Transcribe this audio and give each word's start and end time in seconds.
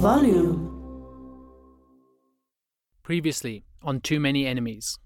Volume. 0.00 0.70
Previously 3.02 3.64
on 3.82 4.00
Too 4.00 4.18
Many 4.18 4.46
Enemies. 4.46 4.98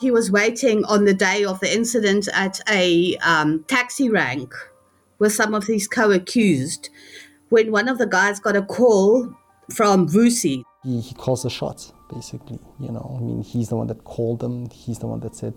He 0.00 0.10
was 0.10 0.30
waiting 0.30 0.84
on 0.86 1.04
the 1.04 1.14
day 1.14 1.44
of 1.44 1.60
the 1.60 1.72
incident 1.72 2.28
at 2.32 2.60
a 2.68 3.16
um, 3.18 3.64
taxi 3.68 4.08
rank 4.08 4.54
with 5.18 5.32
some 5.32 5.54
of 5.54 5.66
these 5.66 5.86
co 5.86 6.10
accused 6.10 6.88
when 7.50 7.70
one 7.70 7.88
of 7.88 7.98
the 7.98 8.06
guys 8.06 8.40
got 8.40 8.56
a 8.56 8.62
call 8.62 9.32
from 9.74 10.08
Vusi. 10.08 10.62
He, 10.82 11.00
he 11.00 11.14
calls 11.14 11.42
the 11.42 11.50
shots, 11.50 11.92
basically. 12.12 12.58
You 12.80 12.92
know, 12.92 13.16
I 13.18 13.22
mean, 13.22 13.42
he's 13.42 13.68
the 13.68 13.76
one 13.76 13.86
that 13.88 14.04
called 14.04 14.40
them. 14.40 14.70
He's 14.70 14.98
the 14.98 15.06
one 15.06 15.20
that 15.20 15.36
said, 15.36 15.54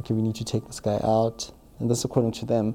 okay, 0.00 0.14
we 0.14 0.22
need 0.22 0.34
to 0.36 0.44
take 0.44 0.66
this 0.66 0.80
guy 0.80 1.00
out. 1.02 1.50
And 1.78 1.90
that's 1.90 2.04
according 2.04 2.32
to 2.32 2.46
them. 2.46 2.74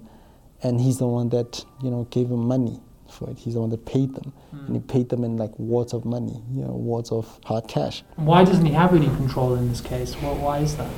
And 0.64 0.80
he's 0.80 1.00
the 1.00 1.08
one 1.08 1.30
that, 1.30 1.66
you 1.82 1.90
know, 1.90 2.08
gave 2.12 2.30
them 2.30 2.48
money 2.48 2.80
for 3.10 3.30
it. 3.30 3.38
He's 3.38 3.56
the 3.56 3.62
one 3.62 3.70
that 3.72 3.86
paid 3.86 4.14
them. 4.16 4.32
And 4.52 4.76
he 4.76 4.80
hmm. 4.80 4.88
paid 4.88 5.10
them 5.10 5.24
in 5.24 5.38
like 5.38 5.52
wads 5.58 5.94
of 5.94 6.06
money, 6.06 6.42
you 6.54 6.64
know, 6.64 6.72
wads 6.72 7.12
of 7.12 7.40
hard 7.46 7.68
cash. 7.68 8.04
Why 8.16 8.44
doesn't 8.44 8.66
he 8.66 8.74
have 8.74 8.94
any 8.94 9.08
control 9.08 9.56
in 9.56 9.70
this 9.70 9.82
case? 9.82 10.16
Well, 10.22 10.36
why 10.36 10.60
is 10.60 10.78
that? 10.78 10.92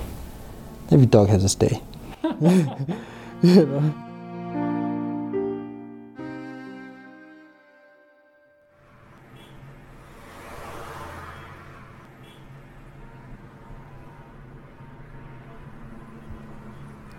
Every 0.91 1.05
dog 1.05 1.29
has 1.29 1.43
its 1.43 1.55
day. 1.55 1.81
you 2.23 3.66
know? 3.66 4.02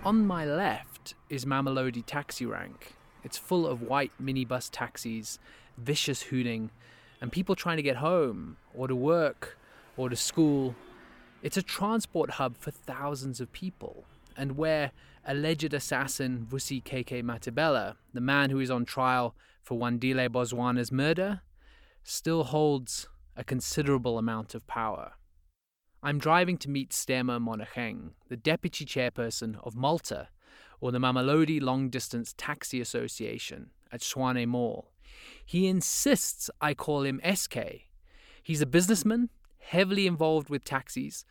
On 0.05 0.27
my 0.27 0.45
left 0.45 1.15
is 1.31 1.45
Mamelodi 1.45 2.03
taxi 2.05 2.45
rank. 2.45 2.93
It's 3.23 3.39
full 3.39 3.65
of 3.65 3.81
white 3.81 4.11
minibus 4.21 4.69
taxis, 4.71 5.39
vicious 5.79 6.21
hooting, 6.21 6.69
and 7.19 7.31
people 7.31 7.55
trying 7.55 7.77
to 7.77 7.83
get 7.83 7.95
home, 7.95 8.57
or 8.75 8.87
to 8.87 8.95
work, 8.95 9.57
or 9.97 10.09
to 10.09 10.15
school. 10.15 10.75
It's 11.41 11.57
a 11.57 11.63
transport 11.63 12.29
hub 12.29 12.55
for 12.55 12.69
thousands 12.69 13.41
of 13.41 13.51
people, 13.51 14.05
and 14.37 14.55
where 14.55 14.91
alleged 15.25 15.73
assassin 15.73 16.45
Vusi 16.47 16.83
KheKhe 16.83 17.23
Mathibela, 17.23 17.95
the 18.13 18.21
man 18.21 18.51
who 18.51 18.59
is 18.59 18.69
on 18.69 18.85
trial 18.85 19.33
for 19.63 19.75
Wandile 19.75 20.29
Bozwana's 20.29 20.91
murder, 20.91 21.41
still 22.03 22.43
holds 22.43 23.07
a 23.35 23.43
considerable 23.43 24.19
amount 24.19 24.53
of 24.53 24.67
power. 24.67 25.13
I'm 26.05 26.19
driving 26.19 26.59
to 26.59 26.69
meet 26.69 26.91
Stema 26.91 27.41
Monacheng, 27.41 28.11
the 28.29 28.37
deputy 28.37 28.85
chairperson 28.85 29.57
of 29.63 29.75
Malta, 29.75 30.27
or 30.79 30.91
the 30.91 30.99
Mamelodi 30.99 31.59
Long 31.59 31.89
Distance 31.89 32.35
Taxi 32.37 32.79
Association 32.79 33.71
at 33.91 34.01
Swane 34.01 34.47
Mall. 34.47 34.91
He 35.43 35.65
insists 35.65 36.51
I 36.61 36.75
call 36.75 37.05
him 37.05 37.19
SK. 37.33 37.57
He's 38.43 38.61
a 38.61 38.67
businessman, 38.67 39.29
heavily 39.57 40.05
involved 40.05 40.47
with 40.47 40.63
taxis, 40.63 41.25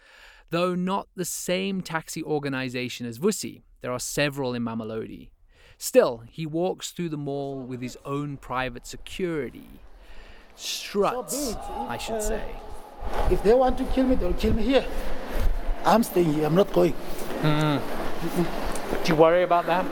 though 0.51 0.75
not 0.75 1.07
the 1.15 1.25
same 1.25 1.81
taxi 1.81 2.25
organization 2.25 3.07
as 3.07 3.21
Vusi. 3.21 3.63
There 3.81 3.93
are 3.93 4.01
several 4.01 4.55
in 4.55 4.65
Mamelodi. 4.65 5.31
Still, 5.79 6.25
he 6.29 6.47
walks 6.47 6.91
through 6.91 7.11
the 7.11 7.17
mall 7.17 7.61
with 7.61 7.81
his 7.81 7.97
own 8.05 8.39
private 8.39 8.89
security. 8.89 9.69
Struts, 10.57 11.55
I 11.55 11.97
should 11.97 12.21
say. 12.21 12.57
If 13.31 13.43
they 13.43 13.55
want 13.55 13.79
to 13.79 13.85
kill 13.85 14.07
me, 14.07 14.15
they'll 14.17 14.33
kill 14.35 14.53
me 14.55 14.63
here. 14.63 14.85
I'm 15.85 16.03
staying 16.03 16.33
here. 16.35 16.47
I'm 16.47 16.55
not 16.55 16.73
going. 16.73 16.93
Hmm. 16.93 17.79
Do 19.05 19.13
you 19.13 19.17
worry 19.17 19.43
about 19.43 19.67
that? 19.67 19.85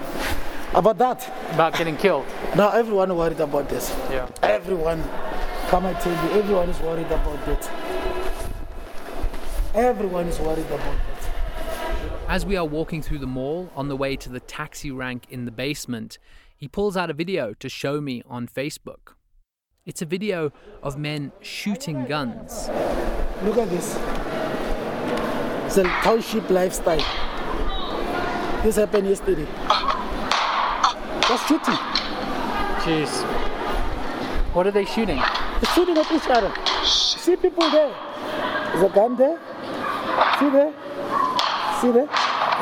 About 0.74 0.96
that, 0.98 1.30
About 1.52 1.74
getting 1.76 1.98
killed? 1.98 2.24
now 2.56 2.70
everyone 2.70 3.14
worried 3.14 3.40
about 3.40 3.68
this. 3.68 3.90
Yeah. 4.10 4.26
Everyone, 4.42 5.02
come 5.68 5.84
I 5.84 5.92
tell 5.92 6.12
you, 6.12 6.40
everyone 6.40 6.70
is 6.70 6.80
worried 6.80 7.06
about 7.06 7.44
that. 7.44 7.70
Everyone 9.74 10.26
is 10.28 10.38
worried 10.40 10.64
about 10.66 10.80
that. 10.80 11.30
As 12.28 12.46
we 12.46 12.56
are 12.56 12.64
walking 12.64 13.02
through 13.02 13.18
the 13.18 13.26
mall 13.26 13.70
on 13.76 13.88
the 13.88 13.96
way 13.96 14.16
to 14.16 14.30
the 14.30 14.40
taxi 14.40 14.90
rank 14.90 15.26
in 15.28 15.44
the 15.44 15.50
basement, 15.50 16.18
he 16.56 16.68
pulls 16.68 16.96
out 16.96 17.10
a 17.10 17.14
video 17.14 17.52
to 17.54 17.68
show 17.68 18.00
me 18.00 18.22
on 18.26 18.46
Facebook. 18.48 19.14
It's 19.84 20.00
a 20.00 20.06
video 20.06 20.52
of 20.80 20.96
men 20.96 21.32
shooting 21.40 22.04
guns. 22.04 22.68
Look 23.42 23.58
at 23.58 23.68
this. 23.68 23.98
It's 25.66 25.76
a 25.76 25.82
township 26.04 26.48
lifestyle. 26.50 27.02
This 28.62 28.76
happened 28.76 29.08
yesterday. 29.08 29.44
Just 31.26 31.48
shooting. 31.48 31.74
Jeez. 32.84 33.24
What 34.54 34.68
are 34.68 34.70
they 34.70 34.84
shooting? 34.84 35.16
They're 35.16 35.74
shooting 35.74 35.98
at 35.98 36.12
each 36.12 36.28
other. 36.28 36.54
See 36.86 37.34
people 37.34 37.68
there. 37.68 37.92
There's 38.70 38.84
a 38.84 38.94
gun 38.94 39.16
there. 39.16 39.40
See 40.38 40.48
there? 40.50 40.72
See 41.80 41.90
there? 41.90 42.08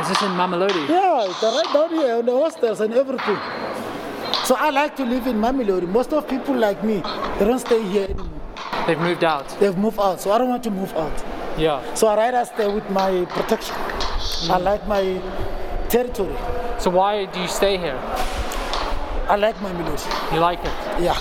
Is 0.00 0.08
this 0.08 0.22
in 0.22 0.30
Mamelodi? 0.40 0.88
Yeah, 0.88 1.30
they're 1.38 1.52
right 1.52 1.70
down 1.74 1.90
here 1.90 2.14
on 2.14 2.24
the 2.24 2.32
hostels 2.32 2.80
and 2.80 2.94
everything. 2.94 3.36
So 4.44 4.56
I 4.56 4.70
like 4.70 4.96
to 4.96 5.04
live 5.04 5.26
in 5.26 5.36
Mamelodi. 5.36 5.86
Most 5.86 6.12
of 6.12 6.28
people 6.28 6.54
like 6.54 6.82
me, 6.82 7.02
they 7.38 7.44
don't 7.44 7.58
stay 7.58 7.82
here 7.82 8.04
anymore. 8.04 8.26
They've 8.86 8.98
moved 8.98 9.24
out. 9.24 9.48
They've 9.60 9.76
moved 9.76 10.00
out, 10.00 10.20
so 10.20 10.32
I 10.32 10.38
don't 10.38 10.48
want 10.48 10.64
to 10.64 10.70
move 10.70 10.92
out. 10.94 11.12
Yeah. 11.58 11.94
So 11.94 12.06
I 12.08 12.16
rather 12.16 12.44
stay 12.44 12.72
with 12.72 12.88
my 12.90 13.24
protection. 13.26 13.74
I 13.74 14.58
mm. 14.58 14.62
like 14.64 14.86
my 14.88 15.20
territory. 15.88 16.34
So 16.78 16.90
why 16.90 17.26
do 17.26 17.40
you 17.40 17.48
stay 17.48 17.76
here? 17.76 17.98
I 19.28 19.36
like 19.36 19.60
my 19.62 19.70
Mamelodi. 19.70 20.34
You 20.34 20.40
like 20.40 20.60
it? 20.60 20.74
Yeah. 21.02 21.16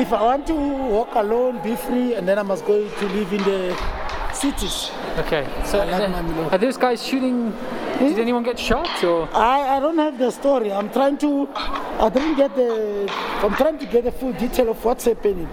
If 0.00 0.12
I 0.12 0.22
want 0.22 0.46
to 0.46 0.54
walk 0.54 1.14
alone, 1.14 1.62
be 1.62 1.76
free, 1.76 2.14
and 2.14 2.26
then 2.26 2.38
I 2.38 2.42
must 2.42 2.64
go 2.64 2.88
to 2.88 3.08
live 3.08 3.32
in 3.32 3.42
the 3.44 3.76
cities. 4.32 4.90
Okay. 5.18 5.46
So 5.64 5.80
I 5.80 5.90
like 5.90 6.08
are, 6.08 6.22
Mamelodi. 6.22 6.52
are 6.52 6.58
those 6.58 6.76
guys 6.76 7.04
shooting? 7.04 7.50
Did 7.98 8.14
hmm? 8.14 8.20
anyone 8.20 8.42
get 8.42 8.58
shot 8.58 9.04
or? 9.04 9.28
I, 9.34 9.76
I 9.76 9.80
don't 9.80 9.98
have 9.98 10.18
the 10.18 10.30
story. 10.30 10.72
I'm 10.72 10.90
trying 10.90 11.18
to. 11.18 11.48
I 12.04 12.10
didn't 12.10 12.36
get 12.36 12.54
the. 12.54 13.10
I'm 13.42 13.54
trying 13.54 13.78
to 13.78 13.86
get 13.86 14.04
the 14.04 14.12
full 14.12 14.34
detail 14.34 14.68
of 14.68 14.84
what's 14.84 15.06
happening. 15.06 15.48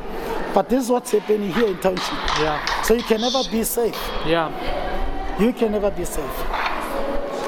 But 0.53 0.67
this 0.67 0.84
is 0.84 0.89
what's 0.89 1.12
happening 1.12 1.50
here 1.53 1.67
in 1.67 1.78
township. 1.79 2.12
Yeah. 2.39 2.81
So 2.81 2.94
you 2.94 3.03
can 3.03 3.22
never 3.22 3.41
be 3.50 3.63
safe. 3.63 3.95
Yeah. 4.25 4.51
You 5.40 5.53
can 5.53 5.72
never 5.72 5.90
be 5.90 6.03
safe. 6.03 6.38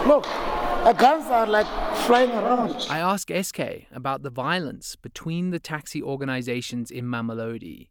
Look, 0.07 0.23
the 0.23 0.95
guns 0.97 1.25
are 1.25 1.45
like 1.45 1.67
flying 2.05 2.31
around. 2.31 2.77
I 2.89 2.99
ask 2.99 3.29
SK 3.29 3.87
about 3.91 4.23
the 4.23 4.29
violence 4.29 4.95
between 4.95 5.49
the 5.49 5.59
taxi 5.59 6.01
organizations 6.01 6.89
in 6.89 7.03
Mamelodi. 7.03 7.89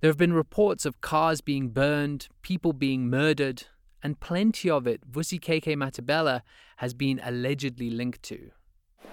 There 0.00 0.08
have 0.08 0.16
been 0.16 0.32
reports 0.32 0.86
of 0.86 1.02
cars 1.02 1.42
being 1.42 1.68
burned, 1.68 2.28
people 2.40 2.72
being 2.72 3.10
murdered, 3.10 3.64
and 4.02 4.18
plenty 4.18 4.70
of 4.70 4.86
it 4.86 5.10
Vusi 5.10 5.38
KheKhe 5.38 5.76
Mathibela 5.76 6.40
has 6.78 6.94
been 6.94 7.20
allegedly 7.22 7.90
linked 7.90 8.22
to. 8.22 8.52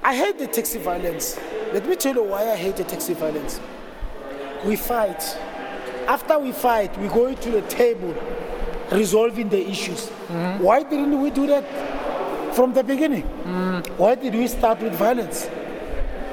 I 0.03 0.15
hate 0.15 0.37
the 0.37 0.47
taxi 0.47 0.79
violence. 0.79 1.39
Let 1.73 1.87
me 1.87 1.95
tell 1.95 2.15
you 2.15 2.23
why 2.23 2.51
I 2.51 2.55
hate 2.55 2.75
the 2.77 2.83
taxi 2.83 3.13
violence. 3.13 3.59
We 4.65 4.75
fight. 4.75 5.21
After 6.07 6.37
we 6.37 6.51
fight, 6.51 6.97
we 6.99 7.07
go 7.07 7.33
to 7.33 7.51
the 7.51 7.61
table 7.63 8.13
resolving 8.91 9.49
the 9.49 9.67
issues. 9.67 10.09
Why 10.59 10.83
didn't 10.83 11.19
we 11.19 11.31
do 11.31 11.47
that 11.47 11.65
from 12.55 12.73
the 12.73 12.83
beginning? 12.83 13.23
Why 13.97 14.15
did 14.15 14.35
we 14.35 14.47
start 14.47 14.79
with 14.81 14.93
violence? 14.93 15.49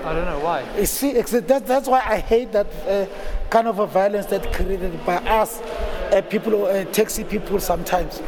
I 0.05 0.13
don't 0.15 0.25
know 0.25 0.41
why. 0.41 0.65
You 0.77 0.87
see, 0.87 1.13
that, 1.13 1.67
that's 1.67 1.89
why 1.89 2.03
I 2.05 2.19
hate 2.19 2.51
that 2.53 2.67
uh, 2.87 3.07
kind 3.49 3.69
of 3.69 3.79
a 3.79 3.87
violence 3.87 4.27
that 4.27 4.53
created 4.53 5.05
by 5.07 5.17
us, 5.17 5.61
uh, 5.61 6.21
people, 6.29 6.67
uh, 6.67 6.85
taxi 6.87 7.23
people 7.25 7.61
sometimes. 7.61 8.21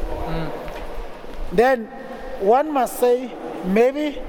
Then 1.52 1.86
one 2.40 2.72
must 2.72 2.98
say, 3.00 3.30
maybe 3.64 4.20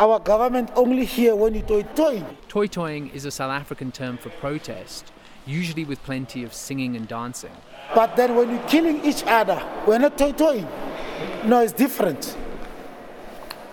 our 0.00 0.18
government 0.18 0.70
only 0.76 1.04
here 1.04 1.36
when 1.36 1.54
you 1.54 1.60
toy 1.60 1.82
toy. 1.94 2.24
Toy 2.48 2.66
toying 2.66 3.10
is 3.10 3.26
a 3.26 3.30
South 3.30 3.50
African 3.50 3.92
term 3.92 4.16
for 4.16 4.30
protest, 4.30 5.12
usually 5.44 5.84
with 5.84 6.02
plenty 6.04 6.42
of 6.42 6.54
singing 6.54 6.96
and 6.96 7.06
dancing. 7.06 7.52
But 7.94 8.16
then 8.16 8.34
when 8.34 8.48
you're 8.48 8.66
killing 8.66 9.04
each 9.04 9.22
other, 9.26 9.62
we're 9.86 9.98
not 9.98 10.16
toy 10.16 10.32
toying. 10.32 10.66
No, 11.44 11.60
it's 11.60 11.74
different. 11.74 12.34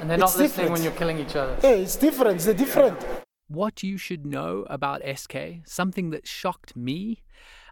And 0.02 0.10
they're 0.10 0.18
not 0.18 0.30
It's 0.30 0.38
listening 0.38 0.48
different. 0.50 0.72
when 0.72 0.84
you're 0.84 1.00
killing 1.00 1.20
each 1.20 1.36
other. 1.38 1.56
Hey, 1.62 1.82
it's 1.84 1.96
different. 1.96 2.46
It's 2.46 2.60
different. 2.60 3.00
What 3.48 3.82
you 3.82 3.98
should 3.98 4.26
know 4.26 4.66
about 4.70 5.02
SK, 5.18 5.62
something 5.66 6.10
that 6.10 6.28
shocked 6.28 6.76
me, 6.76 7.24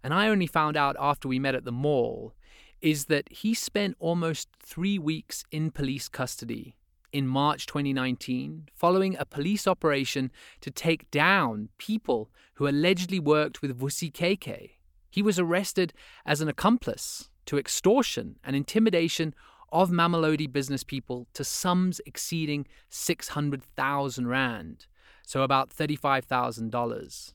and 0.02 0.14
I 0.14 0.30
only 0.30 0.48
found 0.48 0.78
out 0.78 0.96
after 0.98 1.28
we 1.28 1.40
met 1.40 1.56
at 1.56 1.66
the 1.66 1.74
mall, 1.74 2.34
is 2.82 3.06
that 3.06 3.28
he 3.30 3.54
spent 3.54 3.98
almost 4.00 4.48
three 4.64 4.98
weeks 4.98 5.44
in 5.52 5.72
police 5.72 6.08
custody 6.08 6.76
in 7.16 7.26
March 7.26 7.66
2019 7.66 8.68
following 8.76 9.16
a 9.18 9.26
police 9.26 9.66
operation 9.66 10.30
to 10.60 10.70
take 10.70 11.10
down 11.12 11.70
people 11.78 12.30
who 12.56 12.68
allegedly 12.68 13.22
worked 13.22 13.62
with 13.62 13.80
Vusi 13.80 14.12
KheKhe. 14.12 14.72
He 15.10 15.22
was 15.22 15.40
arrested 15.40 15.94
as 16.26 16.42
an 16.42 16.50
accomplice 16.50 17.30
to 17.46 17.58
extortion 17.58 18.36
and 18.44 18.54
intimidation 18.54 19.34
of 19.72 19.92
Mamelodi 19.92 20.52
business 20.52 20.84
people 20.84 21.26
to 21.34 21.46
sums 21.46 22.02
exceeding 22.06 22.68
600,000 22.90 24.28
Rand, 24.28 24.88
so 25.26 25.42
about 25.42 25.70
$35,000. 25.70 27.34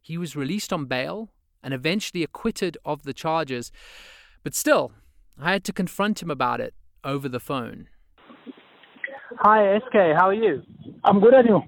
He 0.00 0.16
was 0.16 0.34
released 0.34 0.72
on 0.72 0.86
bail 0.86 1.28
and 1.62 1.74
eventually 1.74 2.22
acquitted 2.22 2.78
of 2.86 3.02
the 3.02 3.12
charges, 3.12 3.70
but 4.42 4.54
still, 4.54 4.92
I 5.38 5.52
had 5.52 5.64
to 5.64 5.74
confront 5.74 6.22
him 6.22 6.30
about 6.30 6.62
it 6.62 6.72
over 7.04 7.28
the 7.28 7.38
phone. 7.38 7.88
Hi, 9.42 9.78
SK. 9.78 9.94
How 10.16 10.28
are 10.28 10.34
you? 10.34 10.62
I'm 11.04 11.20
good 11.20 11.34
at 11.34 11.46
you. 11.46 11.62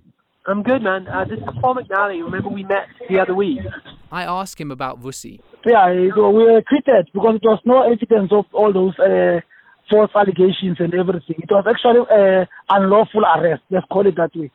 I'm 0.47 0.63
good, 0.63 0.83
man. 0.83 1.07
Uh, 1.09 1.25
this 1.25 1.39
is 1.39 1.45
Paul 1.61 1.77
McNally. 1.77 2.23
Remember 2.23 2.49
we 2.49 2.65
met 2.65 2.87
the 3.09 3.19
other 3.21 3.35
week? 3.35 3.61
I 4.11 4.25
asked 4.25 4.61
him 4.61 4.71
about 4.71 5.01
Vusi. 5.01 5.41
Yeah, 5.65 5.89
it- 5.89 6.15
we 6.17 6.21
were 6.45 6.59
acquitted 6.59 7.09
because 7.15 7.37
it 7.37 7.45
was 7.47 7.61
no 7.65 7.83
evidence 7.83 8.31
of 8.33 8.45
all 8.53 8.73
those 8.73 8.99
uh, 8.99 9.41
false 9.89 10.11
allegations 10.15 10.79
and 10.81 10.93
everything. 10.95 11.37
It 11.39 11.51
was 11.51 11.65
actually 11.67 12.01
uh, 12.11 12.45
unlawful 12.69 13.23
arrest. 13.25 13.63
Let's 13.71 13.87
call 13.91 14.07
it 14.07 14.17
that 14.17 14.35
way. 14.35 14.51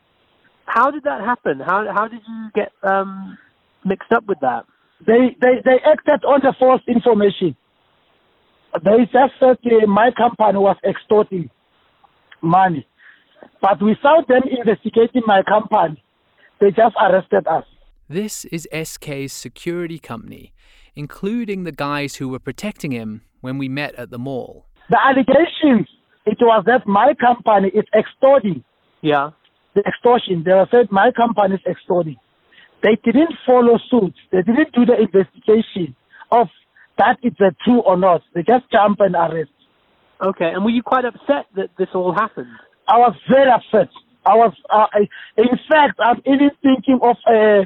How 0.66 0.92
did 0.92 1.04
that 1.04 1.22
happen? 1.22 1.60
How 1.62 1.86
how 1.94 2.08
did 2.10 2.22
you 2.28 2.50
get 2.54 2.72
um, 2.84 3.38
mixed 3.86 4.12
up 4.12 4.25
with 4.28 4.40
that? 4.42 4.66
They, 5.06 5.36
they, 5.42 5.62
they 5.63 5.78
acted 5.86 6.25
on 6.25 6.42
the 6.44 6.54
false 6.60 6.81
information. 6.88 7.56
They 8.84 9.06
just 9.06 9.34
said 9.40 9.58
uh, 9.66 9.88
my 9.88 10.12
company 10.12 10.60
was 10.60 10.75
extorting 10.88 11.50
money. 12.42 12.86
But 13.62 13.81
without 13.81 14.28
them 14.28 14.44
investigating 14.50 15.24
my 15.25 15.42
company, 15.44 16.04
they 16.60 16.72
just 16.72 16.95
arrested 17.01 17.48
us. 17.48 17.66
This 18.10 18.45
is 18.45 18.68
SK's 18.72 19.34
security 19.34 20.00
company, 20.00 20.54
including 20.95 21.63
the 21.63 21.72
guys 21.72 22.16
who 22.16 22.30
were 22.30 22.39
protecting 22.39 22.92
him 22.92 23.22
when 23.42 23.57
we 23.57 23.68
met 23.68 23.95
at 23.95 24.10
the 24.10 24.18
mall. 24.18 24.66
The 24.89 24.98
allegations, 25.04 25.88
it 26.25 26.38
was 26.39 26.63
that 26.66 26.88
my 26.88 27.13
company 27.19 27.69
is 27.74 27.84
extorting. 27.94 28.63
Yeah. 29.01 29.31
The 29.75 29.81
extortion, 29.81 30.44
they 30.45 30.54
were 30.54 30.68
said 30.72 30.88
my 30.92 31.12
company 31.12 31.56
is 31.56 31.62
extorting. 31.69 32.18
They 32.84 32.98
didn't 33.04 33.34
follow 33.45 33.80
suit. 33.89 34.13
They 34.31 34.42
didn't 34.42 34.72
do 34.74 34.86
the 34.86 35.01
investigation 35.01 35.95
of 36.31 36.48
that 36.98 37.18
it's 37.22 37.39
a 37.39 37.56
true 37.63 37.81
or 37.81 37.98
not. 37.98 38.22
They 38.34 38.42
just 38.42 38.72
jump 38.72 39.00
and 39.01 39.16
arrest. 39.16 39.51
Okay. 40.22 40.50
And 40.54 40.63
were 40.63 40.72
you 40.72 40.84
quite 40.84 41.06
upset 41.06 41.45
that 41.56 41.69
this 41.78 41.89
all 41.94 42.13
happened? 42.13 42.48
I 42.88 42.98
was 42.98 43.16
very 43.30 43.50
upset. 43.51 43.89
I 44.25 44.36
was, 44.36 44.54
uh, 44.69 44.88
I, 44.92 45.07
in 45.38 45.57
fact, 45.69 46.00
I'm 46.00 46.22
even 46.25 46.51
thinking 46.62 47.00
of 47.01 47.16
uh, 47.25 47.66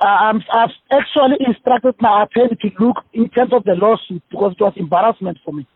I'm, 0.00 0.42
I've 0.52 0.70
actually 0.90 1.44
instructed 1.44 1.94
my 2.00 2.24
attorney 2.24 2.56
to 2.56 2.70
look 2.78 2.98
in 3.12 3.28
terms 3.30 3.52
of 3.52 3.64
the 3.64 3.74
lawsuit 3.74 4.22
because 4.30 4.52
it 4.52 4.62
was 4.62 4.72
embarrassment 4.76 5.38
for 5.44 5.52
me. 5.52 5.66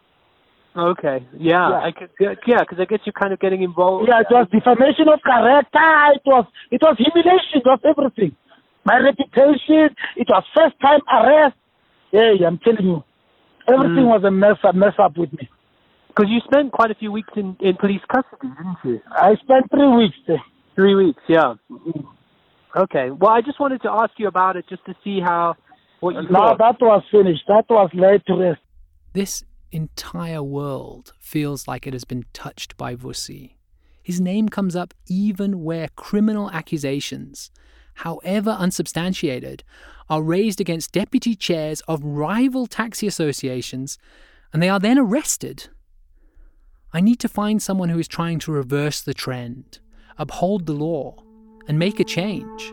Okay. 0.77 1.27
Yeah. 1.39 1.69
Yeah. 1.71 1.81
I 1.81 1.93
could, 1.93 2.11
yeah, 2.21 2.61
because 2.61 2.79
I 2.81 2.85
guess 2.87 3.01
you're 3.05 3.13
kind 3.13 3.33
of 3.33 3.41
getting 3.41 3.63
involved. 3.63 4.09
Yeah, 4.09 4.21
it 4.21 4.27
was 4.31 4.49
defamation 4.51 5.09
of 5.09 5.21
character. 5.23 6.15
It 6.15 6.23
was 6.25 6.47
it 6.71 6.81
was 6.81 6.97
humiliation. 6.97 7.61
It 7.61 7.67
was 7.67 7.81
everything. 7.85 8.37
My 8.85 8.99
reputation. 8.99 9.95
It 10.17 10.29
was 10.29 10.45
first 10.55 10.77
time 10.81 11.01
arrest. 11.13 11.57
Yeah, 12.11 12.47
I'm 12.47 12.59
telling 12.59 12.87
you, 12.87 13.05
everything 13.69 14.07
was 14.07 14.23
a 14.25 14.31
mess 14.31 14.57
A 14.65 14.73
mess 14.73 14.95
up 14.99 15.17
with 15.17 15.33
me. 15.33 15.49
Because 16.15 16.31
you 16.31 16.41
spent 16.45 16.73
quite 16.73 16.91
a 16.91 16.95
few 16.95 17.11
weeks 17.11 17.31
in, 17.37 17.57
in 17.61 17.75
police 17.81 18.03
custody, 18.13 18.53
didn't 18.57 18.77
you? 18.85 19.01
I 19.11 19.35
spent 19.43 19.71
three 19.71 19.97
weeks 19.97 20.17
there. 20.27 20.43
Three 20.75 20.95
weeks. 20.95 21.23
Yeah. 21.29 21.55
Okay. 22.77 23.11
Well, 23.11 23.31
I 23.31 23.41
just 23.41 23.59
wanted 23.59 23.81
to 23.83 23.91
ask 23.91 24.11
you 24.19 24.29
about 24.29 24.57
it 24.57 24.67
just 24.69 24.85
to 24.87 24.95
see 25.03 25.21
how 25.21 25.57
what 26.01 26.15
you 26.15 26.23
Now 26.31 26.49
thought. 26.57 26.59
that 26.59 26.77
was 26.81 27.03
finished. 27.11 27.43
That 27.49 27.65
was 27.71 27.91
laid 27.95 28.27
to 28.27 28.35
rest. 28.35 28.61
This 29.15 29.43
entire 29.71 30.43
world 30.43 31.15
feels 31.19 31.67
like 31.67 31.87
it 31.87 31.95
has 31.95 32.05
been 32.05 32.25
touched 32.35 32.77
by 32.77 32.95
Vusi. 32.95 33.55
His 34.03 34.21
name 34.21 34.49
comes 34.49 34.77
up 34.77 34.93
even 35.09 35.63
where 35.63 35.89
criminal 35.97 36.51
accusations, 36.51 37.51
however 37.95 38.51
unsubstantiated, 38.51 39.65
are 40.11 40.23
raised 40.23 40.61
against 40.61 40.93
deputy 40.93 41.35
chairs 41.35 41.81
of 41.89 42.03
rival 42.05 42.67
taxi 42.67 43.07
associations, 43.07 43.97
and 44.53 44.63
they 44.63 44.69
are 44.69 44.81
then 44.81 44.99
arrested. 44.99 45.69
I 46.95 47.01
need 47.01 47.21
to 47.21 47.29
find 47.29 47.63
someone 47.63 47.89
who 47.89 47.99
is 47.99 48.07
trying 48.07 48.39
to 48.41 48.53
reverse 48.53 49.01
the 49.01 49.15
trend, 49.15 49.79
uphold 50.19 50.67
the 50.67 50.75
law, 50.75 51.25
and 51.67 51.79
make 51.79 51.99
a 52.01 52.05
change. 52.05 52.71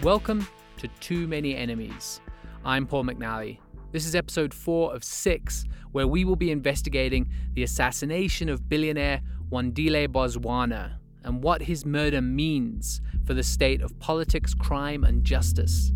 Welcome 0.00 0.46
to 0.76 0.86
Too 1.00 1.26
Many 1.26 1.56
Enemies. 1.56 2.20
I'm 2.64 2.86
Paul 2.86 3.02
McNally. 3.02 3.58
This 3.90 4.06
is 4.06 4.14
episode 4.14 4.54
4 4.54 4.94
of 4.94 5.02
6, 5.02 5.64
where 5.90 6.06
we 6.06 6.24
will 6.24 6.36
be 6.36 6.52
investigating 6.52 7.28
the 7.54 7.64
assassination 7.64 8.48
of 8.48 8.68
billionaire 8.68 9.22
Wandile 9.50 10.06
Bozwana 10.06 10.99
and 11.24 11.42
what 11.42 11.62
his 11.62 11.84
murder 11.84 12.20
means 12.20 13.00
for 13.24 13.34
the 13.34 13.42
state 13.42 13.82
of 13.82 13.98
politics, 13.98 14.54
crime, 14.54 15.04
and 15.04 15.24
justice 15.24 15.92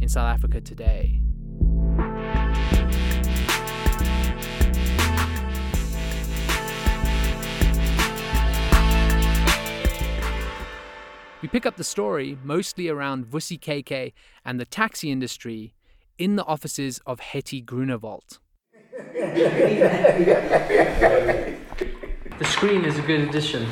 in 0.00 0.08
South 0.08 0.32
Africa 0.32 0.60
today. 0.60 1.20
We 11.40 11.48
pick 11.48 11.66
up 11.66 11.76
the 11.76 11.84
story 11.84 12.36
mostly 12.42 12.88
around 12.88 13.26
Vusi 13.26 13.58
KheKhe 13.58 14.12
and 14.44 14.58
the 14.58 14.64
taxi 14.64 15.10
industry 15.10 15.74
in 16.18 16.36
the 16.36 16.44
offices 16.44 17.00
of 17.06 17.20
Hetty 17.20 17.60
Grunewald. 17.60 18.38
The 22.38 22.44
screen 22.44 22.84
is 22.84 22.96
a 22.96 23.02
good 23.02 23.22
addition. 23.22 23.66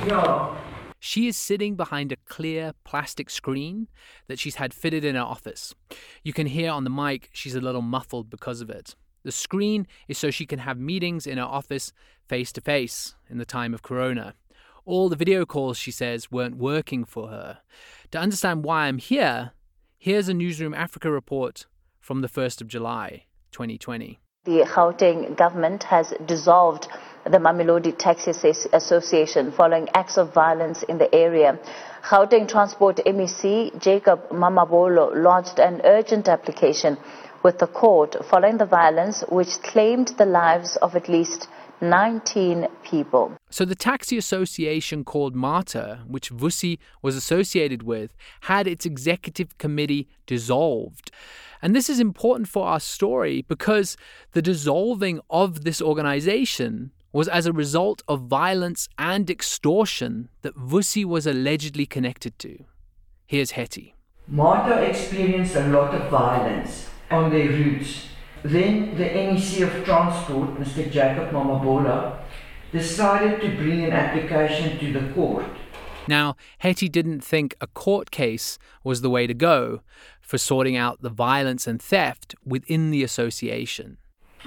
She 1.07 1.29
is 1.29 1.37
sitting 1.37 1.77
behind 1.77 2.11
a 2.11 2.17
clear 2.17 2.73
plastic 2.83 3.31
screen 3.31 3.87
that 4.27 4.41
she's 4.41 4.57
had 4.57 4.75
fitted 4.75 5.05
in 5.05 5.15
her 5.15 5.21
office. 5.21 5.73
You 6.25 6.33
can 6.33 6.49
hear 6.49 6.73
on 6.73 6.83
the 6.83 6.91
mic 6.91 7.31
she's 7.33 7.55
a 7.55 7.61
little 7.61 7.81
muffled 7.81 8.29
because 8.29 8.61
of 8.61 8.71
it. 8.71 8.97
The 9.23 9.31
screen 9.31 9.87
is 10.09 10.19
so 10.19 10.33
she 10.33 10.47
can 10.47 10.59
have 10.59 10.81
meetings 10.81 11.25
in 11.25 11.39
her 11.39 11.45
office 11.45 11.93
face 12.27 12.51
to 12.55 12.61
face 12.61 13.15
in 13.31 13.39
the 13.39 13.45
time 13.45 13.73
of 13.73 13.83
Corona. 13.83 14.35
All 14.85 15.09
the 15.09 15.15
video 15.15 15.47
calls, 15.47 15.79
she 15.79 15.93
says, 15.93 16.33
weren't 16.33 16.57
working 16.57 17.05
for 17.05 17.29
her. 17.29 17.61
To 18.11 18.19
understand 18.19 18.65
why 18.65 18.87
I'm 18.87 18.99
here, 18.99 19.53
here's 19.99 20.29
a 20.29 20.35
Newsroom 20.35 20.75
Africa 20.75 21.09
report 21.09 21.67
from 22.01 22.21
the 22.21 22.29
1st 22.29 22.63
of 22.63 22.67
July, 22.67 23.27
2020. 23.53 24.19
The 24.45 24.65
Gauteng 24.65 25.37
government 25.37 25.85
has 25.85 26.13
dissolved 26.27 26.89
the 27.31 27.39
Mamelodi 27.39 27.97
Taxi 27.99 28.31
Association 28.73 29.51
following 29.51 29.89
acts 29.95 30.17
of 30.17 30.33
violence 30.33 30.85
in 30.85 30.99
the 30.99 31.13
area. 31.13 31.59
Gauteng 32.03 32.49
Transport 32.49 33.01
MEC 33.05 33.81
Jacob 33.81 34.29
Mamabolo 34.31 35.11
lodged 35.13 35.59
an 35.59 35.81
urgent 35.85 36.29
application 36.29 36.97
with 37.43 37.59
the 37.59 37.67
court 37.67 38.17
following 38.31 38.59
the 38.59 38.65
violence 38.65 39.25
which 39.29 39.61
claimed 39.63 40.09
the 40.19 40.25
lives 40.25 40.77
of 40.77 40.95
at 40.95 41.09
least 41.09 41.49
19 41.81 42.69
people. 42.85 43.37
So 43.51 43.65
the 43.65 43.75
taxi 43.75 44.17
association 44.17 45.05
called 45.05 45.35
MARTA, 45.35 46.05
which 46.07 46.31
Vusi 46.31 46.79
was 47.03 47.17
associated 47.17 47.83
with, 47.83 48.15
had 48.43 48.67
its 48.67 48.87
executive 48.87 49.59
committee 49.59 50.09
dissolved. 50.27 51.11
And 51.61 51.75
this 51.75 51.91
is 51.91 51.99
important 51.99 52.49
for 52.49 52.67
our 52.67 52.81
story 52.81 53.45
because 53.49 53.97
the 54.33 54.43
dissolving 54.43 55.21
of 55.29 55.65
this 55.65 55.83
organization 55.83 56.93
was 57.13 57.29
as 57.29 57.47
a 57.47 57.53
result 57.53 58.03
of 58.09 58.23
violence 58.23 58.89
and 58.99 59.31
extortion 59.31 60.29
that 60.43 60.57
Vusi 60.57 61.05
was 61.05 61.27
allegedly 61.27 61.87
connected 61.87 62.39
to. 62.41 62.65
Here's 63.27 63.53
Hetty. 63.53 63.95
Marta 64.29 64.83
experienced 64.83 65.57
a 65.57 65.69
lot 65.69 65.95
of 65.95 66.11
violence 66.11 66.89
on 67.11 67.31
their 67.31 67.49
routes. 67.49 68.09
Then 68.43 68.97
the 68.97 69.05
MEC 69.05 69.63
of 69.63 69.85
Transport, 69.85 70.57
Mr. 70.61 70.91
Jacob 70.91 71.31
Mamabolo, 71.31 72.19
decided 72.73 73.41
to 73.41 73.57
bring 73.57 73.85
an 73.85 73.93
application 73.93 74.79
to 74.79 74.93
the 74.93 75.13
court. 75.15 75.47
Now, 76.09 76.37
Hetty 76.59 76.89
didn't 76.89 77.23
think 77.23 77.57
a 77.61 77.67
court 77.67 78.11
case 78.11 78.59
was 78.85 79.01
the 79.01 79.11
way 79.11 79.27
to 79.27 79.35
go 79.35 79.81
for 80.21 80.39
sorting 80.39 80.77
out 80.77 81.03
the 81.03 81.11
violence 81.11 81.67
and 81.67 81.81
theft 81.81 82.35
within 82.45 82.91
the 82.91 83.03
association. 83.03 83.99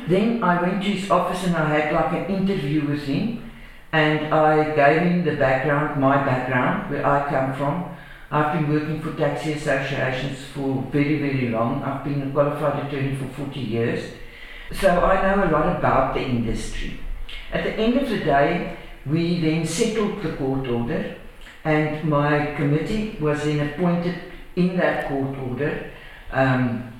Then 0.07 0.43
I 0.43 0.61
went 0.61 0.83
to 0.83 0.89
his 0.89 1.09
office 1.09 1.45
and 1.45 1.55
I 1.55 1.67
had 1.69 1.93
like 1.93 2.13
an 2.13 2.35
interview 2.35 2.87
with 2.87 3.03
him 3.03 3.51
and 3.91 4.33
I 4.33 4.75
gave 4.75 5.01
him 5.01 5.25
the 5.25 5.35
background, 5.35 5.99
my 5.99 6.23
background, 6.23 6.91
where 6.91 7.05
I 7.05 7.29
come 7.29 7.53
from. 7.55 7.95
I've 8.31 8.53
been 8.53 8.69
working 8.71 9.01
for 9.01 9.17
taxi 9.17 9.53
associations 9.53 10.45
for 10.53 10.83
very, 10.91 11.17
very 11.19 11.49
long. 11.49 11.81
I've 11.83 12.03
been 12.03 12.21
a 12.21 12.31
qualified 12.31 12.85
attorney 12.85 13.15
for 13.15 13.27
40 13.45 13.59
years. 13.59 14.13
So 14.71 14.99
I 15.01 15.35
know 15.35 15.49
a 15.49 15.49
lot 15.49 15.75
about 15.77 16.13
the 16.13 16.21
industry. 16.21 16.99
At 17.51 17.63
the 17.63 17.73
end 17.73 17.97
of 17.97 18.07
the 18.07 18.19
day, 18.19 18.77
we 19.05 19.41
then 19.41 19.65
settled 19.65 20.21
the 20.21 20.33
court 20.33 20.67
order 20.67 21.15
and 21.63 22.07
my 22.07 22.53
committee 22.55 23.17
was 23.19 23.43
then 23.43 23.67
appointed 23.67 24.15
in 24.55 24.77
that 24.77 25.07
court 25.09 25.37
order 25.37 25.91
um, 26.31 26.93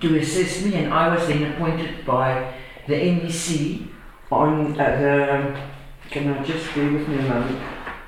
to 0.00 0.18
assist 0.18 0.64
me, 0.64 0.74
and 0.74 0.92
I 0.92 1.14
was 1.14 1.26
then 1.28 1.52
appointed 1.52 2.04
by 2.04 2.54
the 2.86 2.94
MEC 2.94 3.88
on 4.30 4.80
uh, 4.80 4.84
the. 5.00 5.60
Can 6.10 6.28
I 6.28 6.42
just 6.42 6.74
bear 6.74 6.90
with 6.92 7.06
me 7.08 7.18
a 7.18 7.22
moment? 7.22 7.60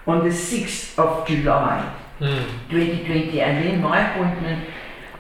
On 0.07 0.19
the 0.25 0.35
6th 0.35 0.99
of 0.99 1.27
July, 1.27 1.95
2020, 2.19 3.41
and 3.41 3.65
then 3.65 3.81
my 3.81 4.11
appointment 4.11 4.69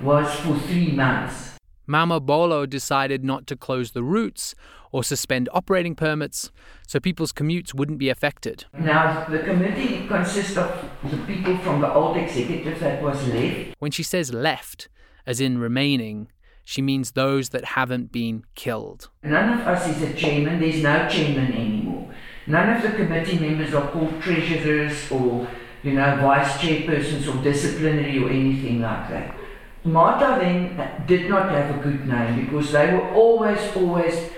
was 0.00 0.35
for 0.41 0.59
three 0.59 0.91
months. 0.91 1.52
Mamabolo 1.88 2.69
decided 2.69 3.25
not 3.25 3.47
to 3.47 3.57
close 3.57 3.93
the 3.93 4.02
routes 4.02 4.55
or 4.93 5.02
suspend 5.02 5.49
operating 5.52 5.95
permits 5.95 6.50
so 6.87 7.00
people's 7.00 7.33
commutes 7.33 7.75
wouldn't 7.75 7.99
be 7.99 8.09
affected. 8.09 8.67
Now, 8.79 9.25
the 9.29 9.41
committee 9.41 10.07
consists 10.07 10.57
of 10.57 10.91
the 11.05 11.17
people 11.19 11.57
from 11.59 11.81
the 11.81 11.93
old 11.93 12.17
executive 12.17 12.79
that 12.81 13.02
was 13.02 13.26
left. 13.29 13.75
When 13.79 13.91
she 13.91 14.02
says 14.02 14.33
left, 14.33 14.88
as 15.26 15.41
in 15.41 15.59
remaining, 15.59 16.29
she 16.64 16.83
means 16.83 17.12
those 17.12 17.50
that 17.50 17.64
haven't 17.64 18.12
been 18.12 18.45
killed. 18.54 19.09
None 19.23 19.61
of 19.61 19.66
us 19.66 19.88
is 19.88 20.02
a 20.02 20.14
chairman, 20.14 20.61
there's 20.61 20.83
no 20.83 21.09
chairman 21.09 21.52
anymore. 21.52 22.12
None 22.47 22.76
of 22.76 22.83
the 22.83 22.90
committee 22.90 23.38
members 23.38 23.73
are 23.75 23.88
called 23.90 24.21
treasurers 24.21 25.11
or, 25.11 25.49
you 25.83 25.92
know, 25.92 26.16
vice 26.16 26.52
chairpersons 26.59 27.33
or 27.33 27.42
disciplinary 27.42 28.23
or 28.23 28.31
anything 28.31 28.81
like 28.81 29.09
that. 29.11 29.37
Marta 29.85 30.38
then 30.40 31.04
did 31.07 31.28
not 31.28 31.50
have 31.50 31.76
a 31.76 31.83
good 31.83 32.07
name 32.07 32.45
because 32.45 32.73
they 32.73 32.92
were 32.92 33.11
always, 33.11 33.59
always 33.76 34.31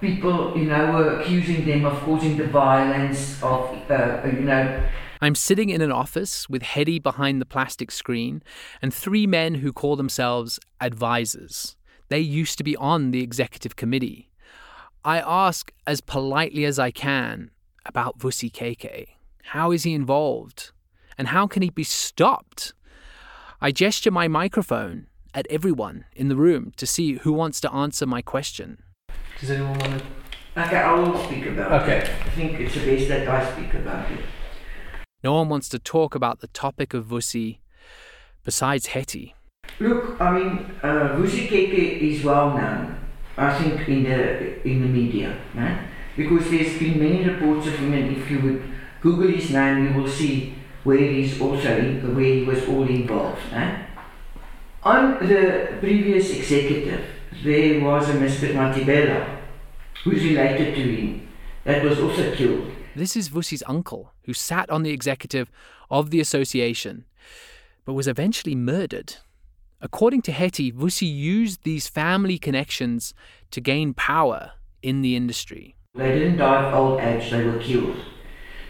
people, 0.00 0.56
you 0.56 0.64
know, 0.64 0.92
were 0.92 1.20
accusing 1.20 1.66
them 1.66 1.84
of 1.84 2.00
causing 2.00 2.36
the 2.36 2.46
violence, 2.46 3.42
of, 3.42 3.76
uh, 3.90 4.20
you 4.24 4.40
know, 4.40 4.82
I'm 5.20 5.34
sitting 5.34 5.70
in 5.70 5.80
an 5.80 5.92
office 5.92 6.48
with 6.48 6.62
Hetty 6.62 6.98
behind 6.98 7.40
the 7.40 7.46
plastic 7.46 7.90
screen 7.90 8.42
and 8.80 8.92
three 8.94 9.26
men 9.26 9.56
who 9.56 9.72
call 9.72 9.96
themselves 9.96 10.60
advisors. 10.80 11.76
They 12.08 12.20
used 12.20 12.56
to 12.58 12.64
be 12.64 12.76
on 12.76 13.10
the 13.10 13.22
executive 13.22 13.76
committee. 13.76 14.30
I 15.04 15.20
ask 15.20 15.72
as 15.86 16.00
politely 16.00 16.64
as 16.64 16.78
I 16.78 16.90
can 16.90 17.50
about 17.84 18.18
Vusi 18.18 18.50
KheKhe. 18.50 19.06
How 19.44 19.70
is 19.72 19.82
he 19.84 19.94
involved? 19.94 20.72
And 21.16 21.28
how 21.28 21.46
can 21.46 21.62
he 21.62 21.70
be 21.70 21.84
stopped? 21.84 22.72
I 23.60 23.72
gesture 23.72 24.10
my 24.10 24.28
microphone 24.28 25.06
at 25.34 25.46
everyone 25.50 26.04
in 26.14 26.28
the 26.28 26.36
room 26.36 26.72
to 26.76 26.86
see 26.86 27.14
who 27.14 27.32
wants 27.32 27.60
to 27.62 27.72
answer 27.72 28.06
my 28.06 28.22
question. 28.22 28.82
Does 29.40 29.50
anyone 29.50 29.78
want 29.78 29.98
to? 29.98 30.04
okay, 30.66 30.76
I 30.76 30.92
will 30.94 31.18
speak 31.24 31.46
about 31.46 31.82
Okay. 31.82 31.98
it. 31.98 32.02
Okay. 32.04 32.12
I 32.24 32.30
think 32.30 32.60
it's 32.60 32.74
the 32.74 32.84
best 32.86 33.08
that 33.08 33.28
I 33.28 33.52
speak 33.52 33.74
about 33.74 34.10
it. 34.10 34.20
No 35.24 35.32
one 35.32 35.48
wants 35.48 35.68
to 35.70 35.80
talk 35.80 36.14
about 36.14 36.38
the 36.38 36.46
topic 36.46 36.94
of 36.94 37.06
Vusi 37.06 37.58
besides 38.44 38.86
Hetty. 38.86 39.34
Look, 39.80 40.20
I 40.20 40.30
mean, 40.30 40.70
uh, 40.80 41.16
Vusi 41.16 41.48
KheKhe 41.48 42.00
is 42.00 42.24
well 42.24 42.56
known, 42.56 42.96
I 43.36 43.52
think, 43.58 43.88
in 43.88 44.04
the 44.04 44.62
in 44.66 44.80
the 44.80 44.86
media, 44.86 45.36
né? 45.54 45.88
because 46.16 46.48
there's 46.50 46.78
been 46.78 47.00
many 47.00 47.24
reports 47.24 47.66
of 47.66 47.74
him, 47.74 47.92
and 47.94 48.16
if 48.16 48.30
you 48.30 48.40
would 48.40 48.62
Google 49.00 49.28
his 49.28 49.50
name, 49.50 49.88
you 49.88 50.00
will 50.00 50.08
see 50.08 50.54
where 50.84 50.98
he's 50.98 51.40
also 51.40 51.76
in, 51.76 52.14
where 52.14 52.24
he 52.24 52.44
was 52.44 52.62
all 52.68 52.88
involved. 52.88 53.42
né? 53.50 53.86
On 54.84 55.18
the 55.26 55.76
previous 55.80 56.30
executive, 56.30 57.04
there 57.42 57.80
was 57.84 58.08
a 58.08 58.12
Mr. 58.14 58.54
Mathibela, 58.54 59.26
who's 60.04 60.22
related 60.22 60.76
to 60.76 60.80
him, 60.80 61.28
that 61.64 61.82
was 61.82 61.98
also 61.98 62.32
killed. 62.36 62.70
This 62.94 63.16
is 63.16 63.28
Vusi's 63.28 63.64
uncle, 63.66 64.12
who 64.28 64.34
sat 64.34 64.68
on 64.68 64.82
the 64.82 64.90
executive 64.90 65.50
of 65.90 66.10
the 66.10 66.20
association, 66.20 67.06
but 67.86 67.94
was 67.94 68.06
eventually 68.06 68.54
murdered. 68.54 69.16
According 69.80 70.20
to 70.22 70.32
Hetty, 70.32 70.70
Vusi 70.70 71.10
used 71.10 71.62
these 71.62 71.88
family 71.88 72.36
connections 72.36 73.14
to 73.52 73.62
gain 73.62 73.94
power 73.94 74.52
in 74.82 75.00
the 75.00 75.16
industry. 75.16 75.76
They 75.94 76.12
didn't 76.18 76.36
die 76.36 76.66
of 76.66 76.74
old 76.74 77.00
age, 77.00 77.30
they 77.30 77.42
were 77.42 77.58
killed. 77.58 77.96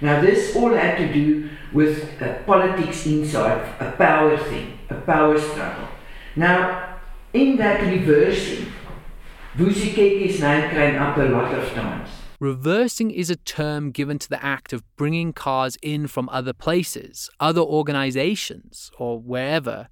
Now, 0.00 0.20
this 0.20 0.54
all 0.54 0.72
had 0.74 0.96
to 0.98 1.12
do 1.12 1.50
with 1.72 2.22
uh, 2.22 2.38
politics 2.44 3.04
inside, 3.06 3.58
a 3.80 3.90
power 3.98 4.36
thing, 4.36 4.78
a 4.90 4.94
power 4.94 5.40
struggle. 5.40 5.88
Now, 6.36 7.00
in 7.32 7.56
that 7.56 7.80
reversing, 7.80 8.72
Vusi 9.56 9.90
KheKhe's 9.90 10.40
name 10.40 10.70
came 10.70 11.02
up 11.02 11.16
a 11.16 11.22
lot 11.22 11.52
of 11.52 11.68
times. 11.72 12.10
Reversing 12.40 13.10
is 13.10 13.30
a 13.30 13.36
term 13.36 13.90
given 13.90 14.16
to 14.20 14.28
the 14.28 14.44
act 14.44 14.72
of 14.72 14.84
bringing 14.94 15.32
cars 15.32 15.76
in 15.82 16.06
from 16.06 16.28
other 16.28 16.52
places, 16.52 17.28
other 17.40 17.60
organizations, 17.60 18.92
or 18.96 19.18
wherever, 19.18 19.88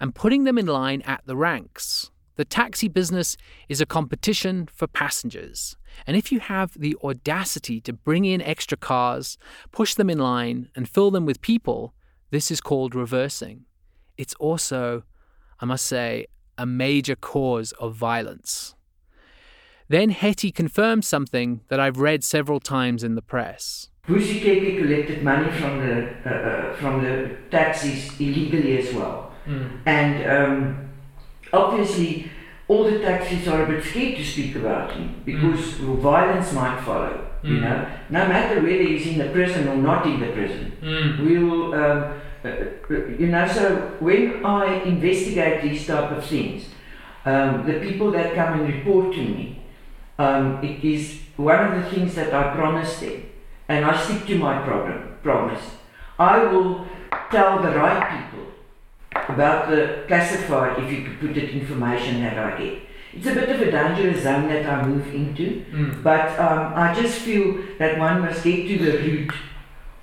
and 0.00 0.12
putting 0.12 0.42
them 0.42 0.58
in 0.58 0.66
line 0.66 1.02
at 1.02 1.22
the 1.24 1.36
ranks. 1.36 2.10
The 2.34 2.44
taxi 2.44 2.88
business 2.88 3.36
is 3.68 3.80
a 3.80 3.86
competition 3.86 4.68
for 4.74 4.88
passengers. 4.88 5.76
And 6.04 6.16
if 6.16 6.32
you 6.32 6.40
have 6.40 6.72
the 6.76 6.96
audacity 7.04 7.80
to 7.82 7.92
bring 7.92 8.24
in 8.24 8.42
extra 8.42 8.76
cars, 8.76 9.38
push 9.70 9.94
them 9.94 10.10
in 10.10 10.18
line, 10.18 10.70
and 10.74 10.88
fill 10.88 11.12
them 11.12 11.26
with 11.26 11.40
people, 11.40 11.94
this 12.30 12.50
is 12.50 12.60
called 12.60 12.96
reversing. 12.96 13.66
It's 14.18 14.34
also, 14.34 15.04
I 15.60 15.64
must 15.64 15.86
say, 15.86 16.26
a 16.58 16.66
major 16.66 17.14
cause 17.14 17.70
of 17.78 17.94
violence. 17.94 18.74
Then 19.88 20.10
Hetty 20.10 20.50
confirms 20.50 21.06
something 21.06 21.60
that 21.68 21.78
I've 21.78 21.98
read 21.98 22.24
several 22.24 22.60
times 22.60 23.04
in 23.04 23.14
the 23.14 23.22
press. 23.22 23.88
Vusi 24.08 24.78
collected 24.78 25.22
money 25.22 25.50
from 25.52 25.78
the, 25.78 26.08
uh, 26.26 26.30
uh, 26.30 26.74
from 26.76 27.02
the 27.02 27.36
taxis 27.50 28.18
illegally 28.20 28.78
as 28.78 28.94
well. 28.94 29.32
And 29.86 30.30
um, 30.30 30.88
obviously, 31.52 32.30
all 32.68 32.84
the 32.84 32.98
taxis 33.00 33.46
are 33.48 33.64
a 33.64 33.66
bit 33.66 33.84
scared 33.84 34.16
to 34.16 34.24
speak 34.24 34.56
about 34.56 34.92
him 34.92 35.22
because 35.24 35.72
violence 35.74 36.52
might 36.52 36.80
follow. 36.82 37.30
You 37.42 37.60
know, 37.60 37.86
no 38.08 38.26
matter 38.26 38.56
whether 38.62 38.82
he's 38.82 39.06
in 39.06 39.18
the 39.18 39.28
prison 39.28 39.68
or 39.68 39.76
not 39.76 40.06
in 40.06 40.18
the 40.18 40.28
prison, 40.28 40.72
we'll, 41.20 41.74
um, 41.74 42.20
uh, 42.42 42.48
uh, 42.48 43.06
you 43.18 43.26
know. 43.26 43.46
So 43.46 43.96
when 44.00 44.42
I 44.46 44.82
investigate 44.84 45.62
these 45.62 45.86
type 45.86 46.10
of 46.10 46.24
things, 46.24 46.64
um, 47.26 47.66
the 47.66 47.80
people 47.80 48.10
that 48.12 48.34
come 48.34 48.60
and 48.60 48.74
report 48.74 49.12
to 49.14 49.20
me, 49.20 49.62
um, 50.18 50.62
it 50.62 50.84
is 50.84 51.20
one 51.36 51.64
of 51.64 51.82
the 51.82 51.90
things 51.90 52.14
that 52.14 52.32
I 52.32 52.54
promised 52.54 53.00
them, 53.00 53.30
and 53.68 53.84
I 53.84 54.00
stick 54.00 54.26
to 54.26 54.38
my 54.38 54.62
problem, 54.62 55.16
promise. 55.22 55.62
I 56.18 56.44
will 56.44 56.86
tell 57.30 57.60
the 57.62 57.70
right 57.70 58.22
people 58.22 58.46
about 59.28 59.70
the 59.70 60.04
classified, 60.06 60.82
if 60.82 60.92
you 60.92 61.04
could 61.04 61.20
put 61.20 61.36
it, 61.36 61.50
information 61.50 62.20
that 62.20 62.38
I 62.38 62.58
get. 62.58 62.82
It's 63.12 63.26
a 63.26 63.34
bit 63.34 63.48
of 63.48 63.60
a 63.60 63.70
dangerous 63.70 64.22
zone 64.24 64.48
that 64.48 64.66
I 64.66 64.84
move 64.86 65.12
into, 65.14 65.64
but 66.02 66.38
um, 66.38 66.74
I 66.74 66.92
just 66.94 67.20
feel 67.20 67.62
that 67.78 67.98
one 67.98 68.20
must 68.22 68.42
get 68.42 68.66
to 68.68 68.78
the 68.78 68.98
root 68.98 69.32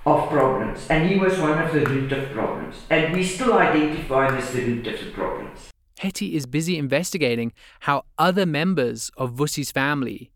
of 0.06 0.30
problems, 0.30 0.88
and 0.89 1.10
he 1.10 1.20
was 1.20 1.38
one 1.39 1.62
of 1.62 1.74
the 1.74 1.86
root 1.86 2.12
of 2.12 2.32
problems, 2.32 2.75
and 2.89 3.13
we 3.13 3.24
still 3.24 3.53
identify 3.53 4.30
him 4.30 4.36
as 4.36 4.51
the 4.51 4.63
root 4.63 4.88
of 4.88 5.06
the 5.06 5.12
problems. 5.12 5.71
Hetty 6.01 6.36
is 6.36 6.48
busy 6.48 6.79
investigating 6.79 7.53
how 7.81 8.05
other 8.17 8.48
members 8.48 9.12
of 9.17 9.34
Vusi's 9.34 9.72
family 9.72 10.31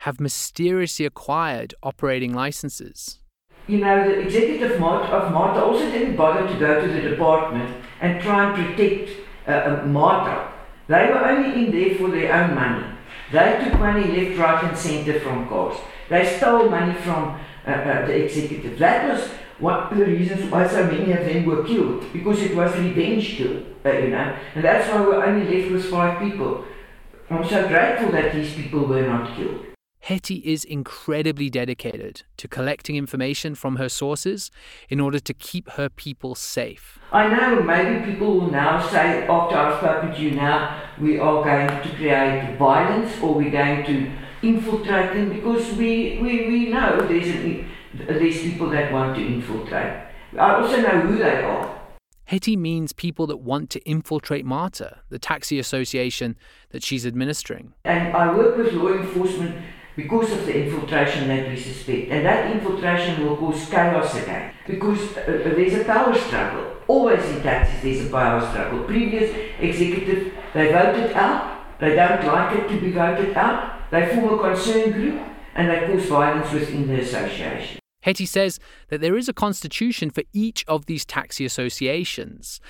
have 0.00 0.18
mysteriously 0.18 1.04
acquired 1.04 1.74
operating 1.82 2.32
licenses. 2.32 3.18
You 3.68 3.80
know, 3.80 4.08
the 4.08 4.18
executive 4.18 4.72
of 4.72 4.80
Marta 4.80 5.62
also 5.62 5.90
didn't 5.90 6.16
bother 6.16 6.48
to 6.48 6.58
go 6.58 6.80
to 6.80 6.88
the 6.88 7.02
department 7.10 7.84
and 8.00 8.22
try 8.22 8.48
and 8.48 8.54
protect 8.56 9.10
uh, 9.46 9.50
uh, 9.50 9.86
Marta. 9.86 10.50
They 10.88 11.04
were 11.10 11.22
only 11.22 11.66
in 11.66 11.70
there 11.70 11.96
for 11.96 12.10
their 12.10 12.32
own 12.32 12.54
money. 12.54 12.86
They 13.30 13.62
took 13.62 13.78
money 13.78 14.04
left, 14.04 14.38
right, 14.38 14.64
and 14.64 14.78
centre 14.78 15.20
from 15.20 15.46
cars. 15.50 15.76
They 16.08 16.24
stole 16.38 16.70
money 16.70 16.94
from 16.94 17.38
uh, 17.66 17.70
uh, 17.70 18.06
the 18.06 18.24
executive. 18.24 18.78
That 18.78 19.06
was 19.06 19.28
one 19.60 19.92
of 19.92 19.98
the 19.98 20.04
reasons 20.04 20.50
why 20.50 20.66
so 20.66 20.86
many 20.86 21.12
of 21.12 21.24
them 21.24 21.44
were 21.44 21.64
killed, 21.64 22.04
because 22.12 22.40
it 22.42 22.56
was 22.56 22.76
revenge 22.76 23.36
kill, 23.36 23.62
uh, 23.84 23.92
you 23.92 24.08
know. 24.08 24.36
And 24.54 24.64
that's 24.64 24.88
why 24.90 25.00
we're 25.00 25.24
only 25.24 25.58
left 25.58 25.70
with 25.72 25.90
five 25.90 26.18
people. 26.18 26.64
I'm 27.28 27.46
so 27.48 27.68
grateful 27.68 28.10
that 28.12 28.32
these 28.32 28.54
people 28.54 28.86
were 28.86 29.06
not 29.06 29.36
killed. 29.36 29.66
Hetty 30.00 30.36
is 30.36 30.64
incredibly 30.64 31.50
dedicated 31.50 32.22
to 32.38 32.48
collecting 32.48 32.96
information 32.96 33.54
from 33.54 33.76
her 33.76 33.88
sources 33.88 34.50
in 34.88 34.98
order 34.98 35.20
to 35.20 35.34
keep 35.34 35.68
her 35.72 35.90
people 35.90 36.34
safe. 36.34 36.98
I 37.12 37.28
know 37.28 37.62
maybe 37.62 38.10
people 38.10 38.40
will 38.40 38.50
now 38.50 38.84
say, 38.88 39.26
after 39.28 39.56
I've 39.56 39.78
spoken 39.78 40.12
to 40.14 40.20
you 40.20 40.30
now, 40.32 40.82
we 40.98 41.18
are 41.18 41.44
going 41.44 41.68
to 41.68 41.96
create 41.96 42.56
violence 42.58 43.12
or 43.20 43.34
we're 43.34 43.50
going 43.50 43.84
to 43.84 44.10
infiltrate 44.42 45.12
them 45.12 45.28
because 45.34 45.70
we, 45.74 46.18
we, 46.22 46.48
we 46.48 46.70
know 46.70 47.06
there's, 47.06 47.28
an, 47.28 47.68
there's 47.94 48.40
people 48.40 48.70
that 48.70 48.92
want 48.92 49.16
to 49.16 49.26
infiltrate. 49.26 50.06
I 50.38 50.54
also 50.54 50.80
know 50.80 51.00
who 51.00 51.18
they 51.18 51.42
are. 51.42 51.80
Hetty 52.24 52.56
means 52.56 52.92
people 52.92 53.26
that 53.26 53.38
want 53.38 53.70
to 53.70 53.80
infiltrate 53.80 54.44
MARTA, 54.44 55.00
the 55.08 55.18
taxi 55.18 55.58
association 55.58 56.36
that 56.70 56.84
she's 56.84 57.04
administering. 57.04 57.74
And 57.84 58.16
I 58.16 58.32
work 58.32 58.56
with 58.56 58.72
law 58.72 58.92
enforcement 58.92 59.56
because 59.96 60.30
of 60.30 60.46
the 60.46 60.64
infiltration 60.64 61.26
that 61.26 61.48
we 61.48 61.56
suspect. 61.56 62.10
And 62.10 62.24
that 62.24 62.52
infiltration 62.52 63.26
will 63.26 63.36
cause 63.36 63.68
chaos 63.68 64.14
again 64.14 64.52
because 64.64 65.16
uh, 65.16 65.24
there's 65.26 65.74
a 65.74 65.84
power 65.84 66.14
struggle. 66.14 66.76
Always 66.86 67.24
in 67.24 67.42
taxis 67.42 67.82
there's 67.82 68.06
a 68.06 68.10
power 68.10 68.40
struggle. 68.48 68.84
Previous 68.84 69.34
executive, 69.58 70.32
they 70.54 70.72
voted 70.72 71.12
out, 71.12 71.80
they 71.80 71.96
don't 71.96 72.24
like 72.24 72.60
it 72.60 72.68
to 72.68 72.80
be 72.80 72.92
voted 72.92 73.36
out, 73.36 73.90
they 73.90 74.14
form 74.14 74.38
a 74.38 74.42
concern 74.42 74.92
group 74.92 75.20
and 75.56 75.68
they 75.68 75.86
cause 75.86 76.06
violence 76.06 76.52
within 76.52 76.86
the 76.86 77.00
association. 77.00 77.79
Hetty 78.02 78.26
says 78.26 78.58
that 78.88 79.00
there 79.00 79.16
is 79.16 79.28
a 79.28 79.32
constitution 79.32 80.10
for 80.10 80.22
each 80.32 80.64
of 80.66 80.86
these 80.86 81.04
taxi 81.04 81.44
associations, 81.44 82.60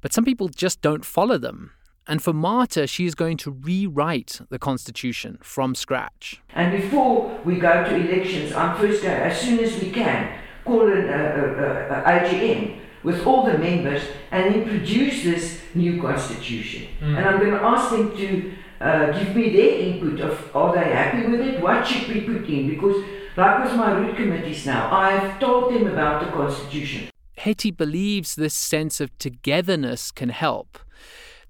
but 0.00 0.12
some 0.12 0.24
people 0.24 0.48
just 0.48 0.80
don't 0.80 1.04
follow 1.04 1.38
them. 1.38 1.72
And 2.08 2.22
for 2.22 2.32
Marta, 2.32 2.86
she 2.86 3.04
is 3.04 3.16
going 3.16 3.36
to 3.38 3.50
rewrite 3.50 4.40
the 4.48 4.60
constitution 4.60 5.38
from 5.42 5.74
scratch. 5.74 6.40
And 6.54 6.80
before 6.80 7.40
we 7.44 7.58
go 7.58 7.82
to 7.84 7.94
elections, 7.96 8.52
I'm 8.52 8.76
first 8.78 9.02
going, 9.02 9.20
as 9.22 9.40
soon 9.40 9.58
as 9.58 9.80
we 9.82 9.90
can, 9.90 10.38
call 10.64 10.90
an 10.90 11.08
uh, 11.08 11.12
uh, 11.12 11.94
uh, 11.94 12.10
AGM 12.10 12.78
with 13.02 13.26
all 13.26 13.44
the 13.44 13.58
members 13.58 14.02
and 14.30 14.54
introduce 14.54 15.24
this 15.24 15.60
new 15.74 16.00
constitution. 16.00 16.88
Mm. 17.00 17.16
And 17.16 17.26
I'm 17.26 17.38
going 17.38 17.52
to 17.52 17.62
ask 17.62 17.90
them 17.90 18.16
to 18.16 18.52
uh, 18.80 19.18
give 19.18 19.34
me 19.34 19.50
their 19.56 19.78
input 19.80 20.20
of 20.20 20.54
are 20.54 20.74
they 20.74 20.90
happy 20.92 21.26
with 21.26 21.40
it? 21.40 21.60
What 21.60 21.86
should 21.86 22.08
we 22.08 22.20
put 22.22 22.48
in? 22.48 22.68
Because 22.68 23.02
like 23.36 23.64
with 23.64 23.74
my 23.74 23.92
root 23.92 24.16
committees 24.16 24.64
now, 24.66 24.92
I've 24.92 25.38
told 25.38 25.74
them 25.74 25.86
about 25.86 26.24
the 26.24 26.32
constitution. 26.32 27.08
Hetty 27.36 27.70
believes 27.70 28.34
this 28.34 28.54
sense 28.54 29.00
of 29.00 29.16
togetherness 29.18 30.10
can 30.10 30.30
help. 30.30 30.78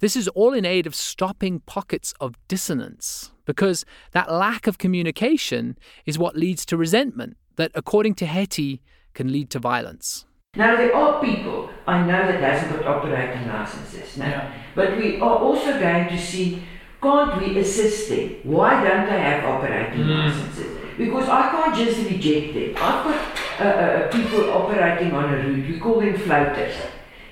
This 0.00 0.16
is 0.16 0.28
all 0.28 0.52
in 0.52 0.64
aid 0.64 0.86
of 0.86 0.94
stopping 0.94 1.60
pockets 1.60 2.12
of 2.20 2.34
dissonance, 2.48 3.30
because 3.44 3.84
that 4.12 4.30
lack 4.30 4.66
of 4.66 4.78
communication 4.78 5.78
is 6.04 6.18
what 6.18 6.36
leads 6.36 6.66
to 6.66 6.76
resentment, 6.76 7.36
that, 7.54 7.70
according 7.74 8.14
to 8.16 8.26
Hetty, 8.26 8.82
can 9.14 9.32
lead 9.32 9.48
to 9.50 9.58
violence. 9.58 10.26
Now, 10.56 10.76
there 10.76 10.94
are 10.94 11.22
people 11.22 11.70
I 11.86 12.00
know 12.00 12.26
that 12.26 12.40
hasn't 12.40 12.82
got 12.82 12.86
operating 12.86 13.48
licenses 13.48 14.16
now, 14.16 14.26
yeah. 14.26 14.62
but 14.74 14.96
we 14.96 15.20
are 15.20 15.38
also 15.38 15.78
going 15.78 16.08
to 16.08 16.18
see 16.18 16.62
can't 17.02 17.40
we 17.40 17.58
assist 17.58 18.08
them? 18.08 18.36
Why 18.42 18.82
don't 18.82 19.06
they 19.06 19.20
have 19.20 19.44
operating 19.44 20.04
mm. 20.04 20.26
licenses? 20.26 20.85
Because 20.96 21.28
I 21.28 21.50
can't 21.50 21.76
just 21.76 22.08
reject 22.08 22.54
them. 22.54 22.70
I've 22.76 23.04
got 23.04 23.40
uh, 23.60 23.64
uh, 23.64 24.12
people 24.12 24.50
operating 24.50 25.12
on 25.12 25.32
a 25.32 25.36
route, 25.36 25.68
we 25.68 25.78
call 25.78 26.00
them 26.00 26.16
floaters. 26.18 26.74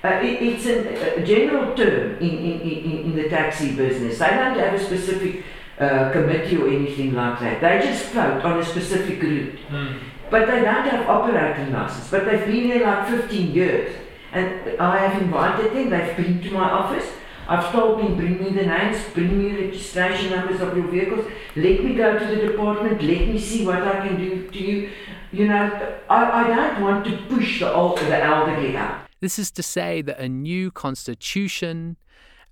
Uh, 0.03 0.19
it, 0.21 0.41
it's 0.41 0.65
a, 0.67 1.21
a, 1.21 1.25
general 1.25 1.75
term 1.75 2.17
in, 2.19 2.29
in, 2.29 2.61
in, 2.61 2.97
in, 3.05 3.15
the 3.15 3.27
taxi 3.27 3.75
business. 3.75 4.19
They 4.19 4.29
don't 4.29 4.57
have 4.59 4.73
a 4.75 4.83
specific 4.83 5.43
uh, 5.79 6.11
committee 6.11 6.57
or 6.57 6.67
anything 6.67 7.13
like 7.13 7.39
that. 7.39 7.59
They 7.59 7.87
just 7.87 8.05
float 8.05 8.43
on 8.43 8.59
a 8.59 8.65
specific 8.65 9.21
route. 9.21 9.57
Mm. 9.69 9.99
But 10.29 10.45
they 10.47 10.61
don't 10.61 10.87
have 10.87 11.09
operating 11.09 11.73
license. 11.73 12.09
But 12.11 12.25
they've 12.25 12.45
been 12.45 12.69
there 12.69 12.85
like 12.85 13.07
15 13.09 13.51
years. 13.51 13.95
And 14.31 14.79
I 14.79 15.07
have 15.07 15.21
invited 15.21 15.73
them, 15.73 15.89
they've 15.89 16.17
been 16.17 16.41
to 16.41 16.51
my 16.51 16.69
office. 16.69 17.09
I've 17.47 17.71
them, 17.71 18.15
bring 18.17 18.43
me 18.43 18.49
the 18.49 18.65
names, 18.65 18.97
bring 19.13 19.37
me 19.37 19.65
registration 19.65 20.31
numbers 20.31 20.61
of 20.61 20.75
your 20.75 20.87
vehicles. 20.87 21.25
Let 21.55 21.83
me 21.83 21.93
go 21.95 22.17
to 22.17 22.25
the 22.25 22.47
department, 22.47 23.01
let 23.01 23.27
me 23.27 23.39
see 23.39 23.65
what 23.65 23.81
I 23.83 24.07
can 24.07 24.17
do 24.17 24.47
to 24.49 24.59
you. 24.59 24.89
You 25.31 25.47
know, 25.47 25.99
I, 26.09 26.43
I 26.43 26.47
don't 26.47 26.81
want 26.81 27.05
to 27.05 27.17
push 27.27 27.59
the, 27.59 27.73
old, 27.73 27.99
the 27.99 28.23
elderly 28.23 28.75
out. 28.75 29.01
This 29.19 29.37
is 29.37 29.51
to 29.51 29.63
say 29.63 30.01
that 30.01 30.19
a 30.19 30.29
new 30.29 30.71
constitution 30.71 31.97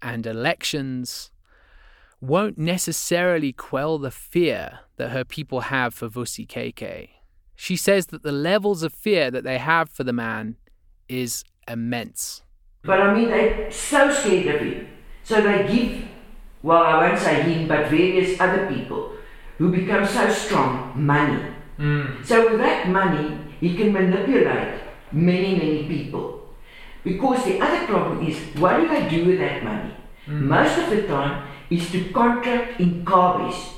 and 0.02 0.26
elections 0.26 1.32
won't 2.20 2.58
necessarily 2.58 3.52
quell 3.52 3.98
the 3.98 4.12
fear 4.12 4.80
that 4.98 5.10
her 5.10 5.26
people 5.26 5.62
have 5.62 5.94
for 5.94 6.08
Vusi 6.08 6.48
KheKhe. 6.48 7.10
She 7.56 7.76
says 7.76 8.08
that 8.08 8.24
the 8.24 8.32
levels 8.32 8.84
of 8.84 8.94
fear 8.94 9.30
that 9.32 9.44
they 9.44 9.58
have 9.58 9.90
for 9.90 10.04
the 10.04 10.14
man 10.14 10.58
is 11.08 11.44
immense. 11.68 12.42
But 12.84 13.00
I 13.00 13.14
mean, 13.14 13.30
they're 13.30 13.72
so 13.72 14.12
scared 14.14 14.56
of 14.56 14.62
him. 14.62 14.88
So 15.24 15.42
they 15.42 15.68
give, 15.74 16.06
well, 16.62 16.84
I 16.84 17.08
won't 17.08 17.20
say 17.20 17.42
him, 17.44 17.68
but 17.68 17.88
various 17.88 18.40
other 18.40 18.68
people 18.68 19.14
who 19.58 19.72
become 19.72 20.06
so 20.06 20.30
strong 20.30 20.92
money. 20.96 21.42
Mm. 21.80 22.26
So 22.26 22.52
with 22.52 22.60
that 22.60 22.90
money, 22.90 23.38
he 23.60 23.76
can 23.76 23.94
manipulate 23.94 24.82
many, 25.12 25.56
many 25.56 25.88
people. 25.88 26.42
Because 27.04 27.46
the 27.46 27.60
other 27.62 27.86
problem 27.88 28.26
is, 28.28 28.38
what 28.58 28.78
do 28.78 28.90
I 28.90 29.08
do 29.08 29.26
with 29.26 29.40
that 29.40 29.64
money? 29.64 29.94
Mm. 30.28 30.42
Most 30.42 30.78
of 30.78 30.90
the 30.90 31.08
time 31.08 31.48
is 31.70 31.90
to 31.92 32.12
contract 32.12 32.80
in 32.80 33.06
Kabis. 33.06 33.74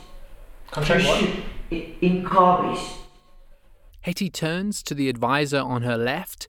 Contract 0.71 1.05
what? 1.05 1.29
In 1.69 2.23
Kabis. 2.25 2.97
Hetty 4.01 4.29
turns 4.29 4.83
to 4.83 4.93
the 4.93 5.09
advisor 5.09 5.59
on 5.59 5.81
her 5.81 5.97
left 5.97 6.47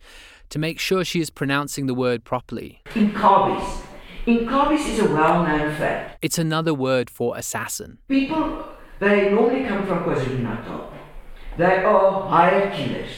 to 0.50 0.58
make 0.58 0.78
sure 0.78 1.04
she 1.04 1.20
is 1.20 1.30
pronouncing 1.30 1.86
the 1.86 1.94
word 1.94 2.24
properly. 2.24 2.80
In 2.94 3.12
Kabis. 3.12 3.82
In 4.26 4.46
Kabis 4.46 4.88
is 4.88 4.98
a 5.00 5.08
well-known 5.08 5.74
fact. 5.76 6.18
It's 6.22 6.38
another 6.38 6.74
word 6.74 7.08
for 7.10 7.36
assassin. 7.36 7.98
People, 8.08 8.64
they 8.98 9.30
normally 9.30 9.64
come 9.64 9.86
from 9.86 10.04
KwaZulu-Natal. 10.04 10.92
They 11.56 11.84
are 11.84 12.28
hired 12.28 12.74
killers 12.74 13.10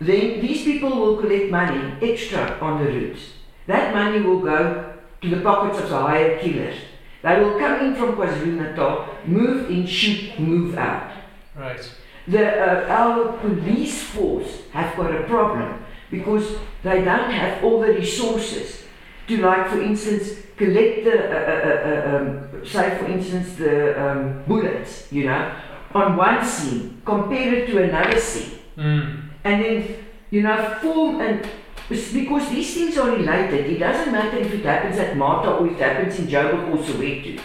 then 0.00 0.40
these 0.40 0.62
people 0.62 0.90
will 0.90 1.16
collect 1.16 1.50
money 1.50 1.94
extra 2.00 2.56
on 2.60 2.84
the 2.84 2.90
routes. 2.90 3.20
That 3.66 3.92
money 3.92 4.20
will 4.20 4.40
go 4.40 4.94
to 5.20 5.28
the 5.28 5.40
pockets 5.40 5.80
of 5.82 5.90
the 5.90 5.98
hired 5.98 6.40
killers. 6.40 6.76
They 7.22 7.40
will 7.40 7.58
come 7.58 7.86
in 7.86 7.94
from 7.96 8.14
KwaZulu-Natal, 8.14 9.08
move 9.26 9.68
in, 9.68 9.86
shoot, 9.86 10.38
move 10.38 10.78
out. 10.78 11.10
Right. 11.56 11.92
The, 12.28 12.46
uh, 12.46 12.86
our 12.88 13.38
police 13.38 14.02
force 14.02 14.62
have 14.72 14.96
got 14.96 15.12
a 15.12 15.24
problem 15.24 15.84
because 16.10 16.56
they 16.82 17.02
don't 17.04 17.30
have 17.30 17.62
all 17.64 17.80
the 17.80 17.92
resources 17.92 18.84
to, 19.26 19.36
like, 19.38 19.68
for 19.68 19.80
instance, 19.80 20.42
collect 20.56 21.04
the, 21.04 21.16
uh, 21.16 21.38
uh, 21.38 21.68
uh, 21.68 21.90
uh 21.90 22.16
um, 22.16 22.66
say, 22.66 22.96
for 22.98 23.06
instance, 23.06 23.54
the 23.56 24.00
um, 24.00 24.42
bullets, 24.46 25.12
you 25.12 25.24
know, 25.24 25.54
on 25.94 26.16
one 26.16 26.44
scene, 26.44 27.00
compare 27.04 27.54
it 27.54 27.66
to 27.66 27.82
another 27.82 28.18
scene. 28.18 28.58
Mm 28.76 29.28
and 29.44 29.64
then 29.64 29.96
you 30.30 30.42
know 30.42 30.78
form 30.80 31.20
and 31.20 31.48
because 31.88 32.50
these 32.50 32.74
things 32.74 32.98
are 32.98 33.10
related. 33.10 33.66
It 33.66 33.78
doesn't 33.78 34.12
matter 34.12 34.36
if 34.36 34.52
it 34.52 34.62
happens 34.62 34.98
at 34.98 35.16
Marta 35.16 35.52
or 35.52 35.66
it 35.68 35.78
happens 35.78 36.18
in 36.18 36.26
Joburg 36.26 36.68
or 36.68 36.76
Soweto. 36.84 37.40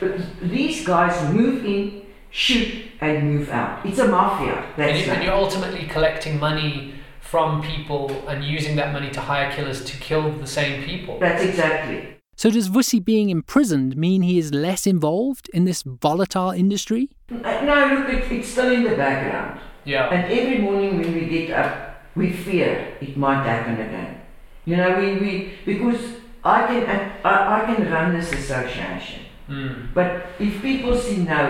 But 0.00 0.16
these 0.42 0.84
guys 0.84 1.32
move 1.32 1.64
in, 1.64 2.02
shoot, 2.30 2.86
and 3.00 3.32
move 3.32 3.48
out. 3.50 3.86
It's 3.86 4.00
a 4.00 4.08
mafia. 4.08 4.66
That's 4.76 4.98
and, 4.98 5.06
you, 5.06 5.12
and 5.12 5.22
you're 5.22 5.34
ultimately 5.34 5.86
collecting 5.86 6.40
money 6.40 6.94
from 7.34 7.60
people 7.62 8.04
and 8.28 8.44
using 8.44 8.76
that 8.76 8.92
money 8.92 9.10
to 9.10 9.20
hire 9.20 9.50
killers 9.50 9.84
to 9.84 9.96
kill 9.96 10.30
the 10.30 10.46
same 10.46 10.84
people. 10.84 11.18
That's 11.18 11.42
exactly. 11.42 12.16
So 12.36 12.48
does 12.48 12.68
Vusi 12.68 13.04
being 13.04 13.28
imprisoned 13.28 13.96
mean 13.96 14.22
he 14.22 14.38
is 14.38 14.54
less 14.54 14.86
involved 14.86 15.50
in 15.52 15.64
this 15.64 15.82
volatile 15.82 16.52
industry? 16.52 17.08
Uh, 17.28 17.60
no, 17.64 17.76
look, 17.92 18.08
it, 18.08 18.30
it's 18.30 18.50
still 18.50 18.70
in 18.70 18.84
the 18.84 18.94
background. 18.94 19.58
Yeah. 19.84 20.14
And 20.14 20.32
every 20.32 20.58
morning 20.58 21.00
when 21.00 21.12
we 21.12 21.26
get 21.26 21.50
up, 21.50 21.96
we 22.14 22.30
fear 22.30 22.96
it 23.00 23.16
might 23.16 23.42
happen 23.42 23.80
again. 23.80 24.20
You 24.64 24.76
know, 24.76 24.96
we, 25.00 25.18
we 25.18 25.52
because 25.66 26.02
I 26.44 26.66
can 26.68 26.82
I, 27.24 27.34
I 27.56 27.74
can 27.74 27.90
run 27.90 28.14
this 28.16 28.32
association, 28.32 29.22
mm. 29.48 29.92
but 29.92 30.26
if 30.38 30.62
people 30.62 30.96
see 30.96 31.16
now, 31.16 31.48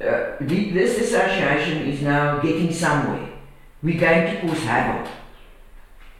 uh, 0.00 0.36
this 0.40 0.98
association 1.00 1.78
is 1.88 2.00
now 2.00 2.38
getting 2.38 2.72
somewhere, 2.72 3.28
we're 3.82 4.00
going 4.00 4.34
to 4.34 4.40
cause 4.40 4.62
havoc. 4.62 5.10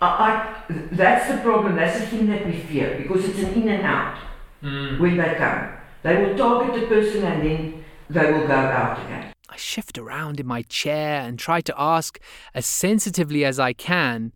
I, 0.00 0.06
I, 0.06 0.64
that's 0.92 1.30
the 1.30 1.38
problem. 1.38 1.76
That's 1.76 2.00
the 2.00 2.06
thing 2.06 2.26
that 2.28 2.46
we 2.46 2.52
fear 2.52 2.96
because 2.96 3.28
it's 3.28 3.38
an 3.38 3.52
in 3.54 3.68
and 3.68 3.82
out 3.82 4.18
mm. 4.62 4.98
when 4.98 5.16
they 5.16 5.34
come. 5.34 5.68
They 6.02 6.24
will 6.24 6.36
target 6.36 6.80
the 6.80 6.86
person 6.86 7.24
and 7.24 7.42
then 7.42 7.84
they 8.08 8.32
will 8.32 8.46
go 8.46 8.54
out 8.54 9.04
again. 9.04 9.32
I 9.48 9.56
shift 9.56 9.98
around 9.98 10.40
in 10.40 10.46
my 10.46 10.62
chair 10.62 11.20
and 11.20 11.38
try 11.38 11.60
to 11.60 11.74
ask, 11.76 12.18
as 12.54 12.66
sensitively 12.66 13.44
as 13.44 13.58
I 13.58 13.72
can, 13.72 14.32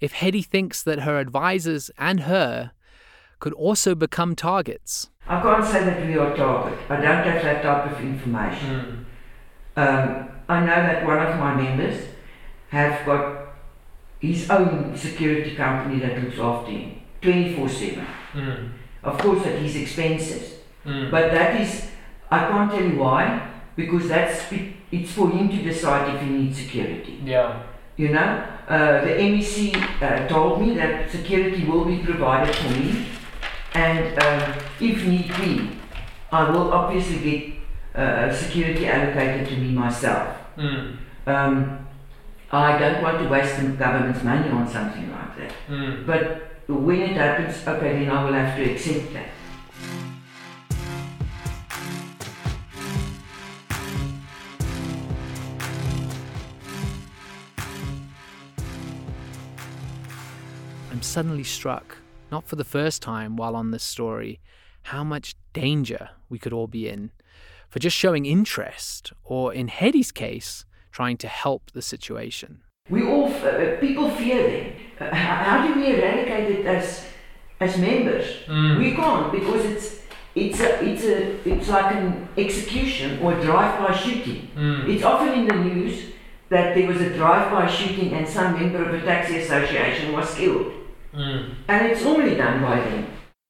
if 0.00 0.12
Hetty 0.12 0.42
thinks 0.42 0.82
that 0.82 1.00
her 1.00 1.18
advisors 1.18 1.90
and 1.96 2.20
her 2.20 2.72
could 3.38 3.54
also 3.54 3.94
become 3.94 4.34
targets. 4.34 5.08
I 5.26 5.40
can't 5.40 5.64
say 5.64 5.84
that 5.84 6.06
we 6.06 6.18
are 6.18 6.36
target. 6.36 6.78
I 6.88 6.96
don't 6.96 7.24
have 7.24 7.42
that 7.42 7.62
type 7.62 7.92
of 7.92 8.00
information. 8.00 9.06
Mm. 9.76 9.82
Um, 9.82 10.28
I 10.48 10.60
know 10.60 10.66
that 10.66 11.06
one 11.06 11.18
of 11.18 11.38
my 11.38 11.54
members 11.54 12.04
have 12.68 13.06
got 13.06 13.46
his 14.20 14.50
own 14.50 14.96
security 14.96 15.54
company 15.54 16.00
that 16.00 16.22
looks 16.22 16.38
after 16.38 16.70
him 16.70 17.00
24 17.20 17.68
7. 17.68 18.06
Mm. 18.32 18.70
Of 19.02 19.18
course, 19.18 19.46
at 19.46 19.58
his 19.60 19.76
expenses. 19.76 20.54
Mm. 20.84 21.10
But 21.10 21.32
that 21.32 21.60
is, 21.60 21.90
I 22.30 22.46
can't 22.48 22.70
tell 22.70 22.82
you 22.82 22.98
why 22.98 23.52
because 23.76 24.08
that's 24.08 24.44
it's 24.90 25.12
for 25.12 25.30
him 25.30 25.48
to 25.50 25.62
decide 25.62 26.14
if 26.14 26.22
he 26.22 26.28
needs 26.28 26.58
security. 26.58 27.20
Yeah. 27.24 27.62
You 27.96 28.08
know, 28.08 28.44
uh, 28.68 29.04
the 29.04 29.10
MEC 29.10 29.74
uh, 30.02 30.28
told 30.28 30.60
me 30.60 30.74
that 30.74 31.10
security 31.10 31.64
will 31.64 31.84
be 31.84 31.98
provided 31.98 32.54
for 32.54 32.70
me, 32.70 33.06
and 33.74 34.18
uh, 34.18 34.58
if 34.80 35.04
need 35.06 35.28
be, 35.36 35.70
I 36.30 36.50
will 36.50 36.72
obviously 36.72 37.18
get 37.18 37.54
uh, 37.94 38.32
security 38.34 38.86
allocated 38.86 39.48
to 39.48 39.56
me 39.56 39.72
myself. 39.72 40.36
Mm. 40.56 40.96
Um, 41.26 41.86
I 42.52 42.78
don't 42.78 43.02
want 43.02 43.18
to 43.18 43.28
waste 43.28 43.60
the 43.60 43.68
government's 43.70 44.22
money 44.22 44.48
on 44.50 44.68
something 44.68 45.10
like 45.10 45.36
that. 45.36 45.52
Mm. 45.68 46.06
But 46.06 46.68
when 46.68 47.00
it 47.00 47.16
happens, 47.16 47.66
okay, 47.66 48.04
then 48.04 48.10
I 48.10 48.24
will 48.24 48.32
have 48.32 48.56
to 48.56 48.70
accept 48.70 49.12
that. 49.14 49.30
I'm 60.92 61.02
suddenly 61.02 61.44
struck, 61.44 61.98
not 62.30 62.46
for 62.46 62.54
the 62.54 62.64
first 62.64 63.02
time 63.02 63.36
while 63.36 63.56
on 63.56 63.72
this 63.72 63.82
story, 63.82 64.40
how 64.82 65.02
much 65.02 65.34
danger 65.52 66.10
we 66.28 66.38
could 66.38 66.52
all 66.52 66.68
be 66.68 66.88
in 66.88 67.10
for 67.68 67.80
just 67.80 67.96
showing 67.96 68.24
interest, 68.24 69.12
or 69.24 69.52
in 69.52 69.66
Hetty's 69.66 70.12
case, 70.12 70.64
trying 70.96 71.18
to 71.18 71.28
help 71.28 71.62
the 71.72 71.82
situation. 71.82 72.50
We 72.88 73.00
all, 73.06 73.28
uh, 73.28 73.76
people 73.80 74.08
fear 74.20 74.40
them. 74.50 74.66
Uh, 74.98 75.14
how, 75.14 75.34
how 75.46 75.56
do 75.66 75.78
we 75.78 75.84
eradicate 75.94 76.48
it 76.60 76.64
as, 76.64 77.04
as 77.60 77.76
members? 77.76 78.24
Mm. 78.46 78.78
We 78.78 78.94
can't 78.94 79.30
because 79.30 79.62
it's, 79.72 79.88
it's, 80.34 80.58
a, 80.60 80.70
it's, 80.82 81.04
a, 81.04 81.50
it's 81.52 81.68
like 81.68 81.94
an 81.94 82.28
execution 82.38 83.20
or 83.22 83.38
a 83.38 83.42
drive-by 83.42 83.94
shooting. 83.94 84.48
Mm. 84.56 84.88
It's 84.88 85.04
often 85.04 85.32
in 85.40 85.46
the 85.48 85.56
news 85.68 86.12
that 86.48 86.74
there 86.74 86.88
was 86.88 87.00
a 87.02 87.10
drive-by 87.14 87.66
shooting 87.66 88.14
and 88.14 88.26
some 88.26 88.54
member 88.58 88.82
of 88.82 88.94
a 88.94 89.00
taxi 89.04 89.36
association 89.40 90.14
was 90.14 90.34
killed. 90.34 90.72
Mm. 91.12 91.56
And 91.68 91.86
it's 91.88 92.02
normally 92.02 92.36
done 92.36 92.62
by 92.62 92.76
them. 92.76 93.06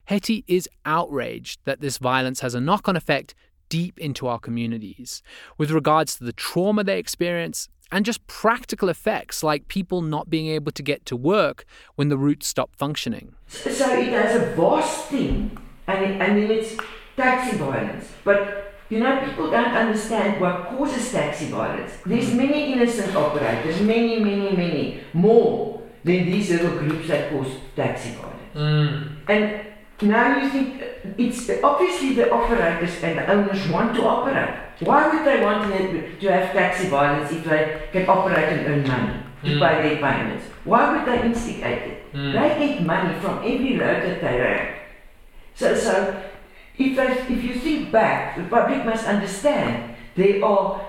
Hetty 0.07 0.43
is 0.49 0.69
outraged 0.85 1.61
that 1.65 1.81
this 1.81 1.99
violence 1.99 2.41
has 2.41 2.57
a 2.57 2.61
knock 2.61 2.89
on 2.89 2.97
effect 2.97 3.37
deep 3.69 3.99
into 3.99 4.27
our 4.27 4.39
communities 4.39 5.23
with 5.59 5.71
regards 5.71 6.17
to 6.17 6.25
the 6.25 6.33
trauma 6.33 6.85
they 6.85 6.99
experience 6.99 7.69
and 7.93 8.05
just 8.05 8.27
practical 8.27 8.89
effects 8.89 9.43
like 9.43 9.69
people 9.69 10.03
not 10.03 10.29
being 10.29 10.49
able 10.49 10.73
to 10.73 10.83
get 10.83 11.07
to 11.07 11.17
work 11.17 11.65
when 11.95 12.09
the 12.09 12.19
routes 12.19 12.47
stop 12.47 12.75
functioning. 12.77 13.35
So, 13.47 13.69
it 13.71 14.09
has 14.09 14.43
a 14.43 14.55
vast 14.57 15.07
thing, 15.07 15.57
and, 15.87 16.21
and 16.21 16.43
then 16.43 16.51
it's 16.51 16.77
taxi 17.17 17.57
violence. 17.57 18.11
But 18.25 18.75
you 18.89 19.01
know, 19.01 19.21
people 19.25 19.51
don't 19.51 19.75
understand 19.75 20.41
what 20.41 20.67
causes 20.67 21.11
taxi 21.11 21.47
violence. 21.47 21.93
There's 22.05 22.33
many 22.33 22.73
innocent 22.73 23.17
operators, 23.17 23.81
many, 23.81 24.21
many, 24.21 24.57
many 24.57 25.01
more 25.13 25.83
than 26.05 26.27
these 26.27 26.51
little 26.51 26.79
groups 26.79 27.09
that 27.09 27.31
cause 27.31 27.49
taxi 27.75 28.11
violence. 28.11 28.37
Mm. 28.55 29.17
And 29.29 29.66
now 30.03 30.39
you 30.43 30.49
think 30.51 30.83
it's 31.17 31.49
obviously 31.63 32.15
the 32.15 32.31
operators 32.31 33.03
and 33.03 33.19
the 33.19 33.31
owners 33.33 33.69
want 33.69 33.95
to 33.97 34.03
operate. 34.05 34.55
Why 34.81 35.09
would 35.09 35.25
they 35.27 35.43
want 35.43 35.73
to, 35.73 36.17
to 36.19 36.33
have 36.33 36.53
taxi 36.53 36.89
violence 36.89 37.33
if 37.33 37.45
they 37.45 37.89
can 37.93 38.09
operate 38.09 38.49
and 38.51 38.67
earn 38.67 38.87
money 38.87 39.15
to 39.45 39.51
Mm. 39.51 39.61
pay 39.61 39.89
their 39.89 39.97
payments? 39.97 40.45
Why 40.65 40.93
would 40.97 41.07
they 41.07 41.25
instigate 41.25 41.83
it? 41.93 42.13
Mm. 42.15 42.33
They 42.33 42.67
get 42.67 42.83
money 42.85 43.15
from 43.21 43.39
every 43.39 43.79
road 43.79 44.03
that 44.03 44.21
they 44.21 44.41
run. 44.41 44.67
So, 45.55 45.75
so 45.75 46.23
if, 46.77 46.97
they, 46.97 47.35
if 47.35 47.43
you 47.45 47.55
think 47.55 47.91
back, 47.91 48.37
the 48.37 48.43
public 48.45 48.85
must 48.85 49.07
understand 49.07 49.95
there 50.15 50.45
are 50.45 50.81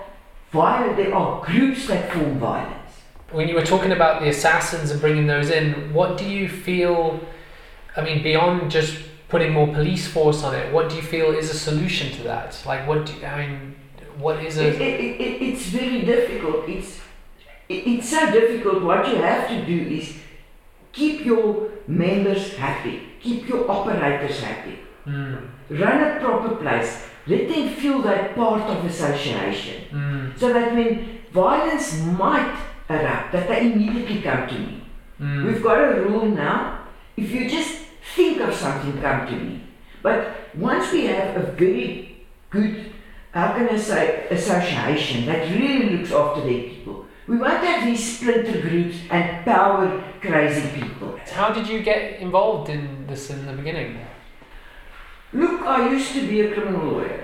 violent, 0.51 0.97
there 0.97 1.15
are 1.15 1.45
groups 1.45 1.87
that 1.87 2.11
form 2.11 2.39
violence. 2.39 2.73
When 3.31 3.47
you 3.47 3.55
were 3.55 3.65
talking 3.65 3.91
about 3.91 4.21
the 4.21 4.29
assassins 4.29 4.91
and 4.91 4.99
bringing 4.99 5.27
those 5.27 5.49
in, 5.49 5.93
what 5.93 6.17
do 6.17 6.25
you 6.25 6.49
feel? 6.49 7.19
I 7.97 8.01
mean, 8.03 8.21
beyond 8.23 8.71
just 8.71 8.93
putting 9.29 9.51
more 9.53 9.67
police 9.67 10.07
force 10.07 10.43
on 10.43 10.55
it, 10.55 10.71
what 10.73 10.89
do 10.89 10.95
you 10.95 11.01
feel 11.01 11.31
is 11.31 11.49
a 11.49 11.57
solution 11.57 12.11
to 12.17 12.23
that? 12.23 12.61
Like, 12.65 12.87
what 12.87 13.05
do 13.05 13.13
you, 13.13 13.25
I 13.25 13.35
mean, 13.47 13.75
what 14.17 14.43
is 14.45 14.57
It, 14.57 14.79
a 14.79 14.83
it, 14.83 15.21
it, 15.21 15.41
it's 15.47 15.63
very 15.65 16.01
difficult. 16.03 16.69
It's, 16.69 16.99
it, 17.67 17.81
it's 17.87 18.09
so 18.09 18.31
difficult. 18.31 18.83
What 18.83 19.07
you 19.09 19.15
have 19.15 19.49
to 19.49 19.65
do 19.65 19.77
is 19.97 20.13
keep 20.93 21.25
your 21.25 21.69
members 21.87 22.55
happy, 22.55 23.01
keep 23.19 23.47
your 23.49 23.69
operators 23.69 24.39
happy, 24.41 24.79
Mm, 25.07 25.47
run 25.69 26.03
a 26.03 26.19
proper 26.19 26.55
place, 26.57 27.05
let 27.27 27.47
them 27.47 27.69
feel 27.69 28.01
they're 28.01 28.33
part 28.35 28.63
of 28.63 28.83
association, 28.83 29.85
mm, 29.89 30.37
so 30.37 30.51
that 30.51 30.73
when 30.73 31.19
violence 31.31 32.01
might 32.03 32.53
erupt, 32.89 33.31
that 33.31 33.47
they 33.47 33.71
immediately 33.71 34.21
come 34.21 34.45
to 34.49 34.53
me. 34.59 34.83
mm, 35.21 35.45
We've 35.47 35.63
got 35.63 35.77
a 35.79 36.01
rule 36.01 36.25
now. 36.25 36.79
If 37.15 37.31
you 37.31 37.49
just 37.49 37.76
think 38.17 38.41
of 38.41 38.53
something, 38.53 38.99
come 39.01 39.27
to 39.27 39.35
me. 39.39 39.63
But 40.01 40.55
once 40.55 40.91
we 40.91 41.05
have 41.05 41.37
a 41.37 41.51
very 41.51 42.25
good, 42.49 42.91
how 43.31 43.53
can 43.53 43.69
I 43.69 43.77
say, 43.77 44.27
association 44.31 45.27
that 45.27 45.49
really 45.53 45.97
looks 45.97 46.11
after 46.11 46.41
their 46.41 46.63
people, 46.63 47.05
we 47.27 47.37
won't 47.37 47.63
have 47.63 47.85
these 47.85 48.17
splinter 48.17 48.61
groups 48.61 48.97
and 49.11 49.45
power 49.45 50.03
crazy 50.21 50.67
people. 50.79 51.19
How 51.31 51.53
did 51.53 51.67
you 51.67 51.83
get 51.83 52.19
involved 52.19 52.69
in 52.69 53.05
this 53.05 53.29
in 53.29 53.45
the 53.45 53.53
beginning? 53.53 53.99
Look, 55.33 55.61
I 55.61 55.89
used 55.91 56.13
to 56.13 56.27
be 56.27 56.41
a 56.41 56.53
criminal 56.53 56.87
lawyer. 56.87 57.23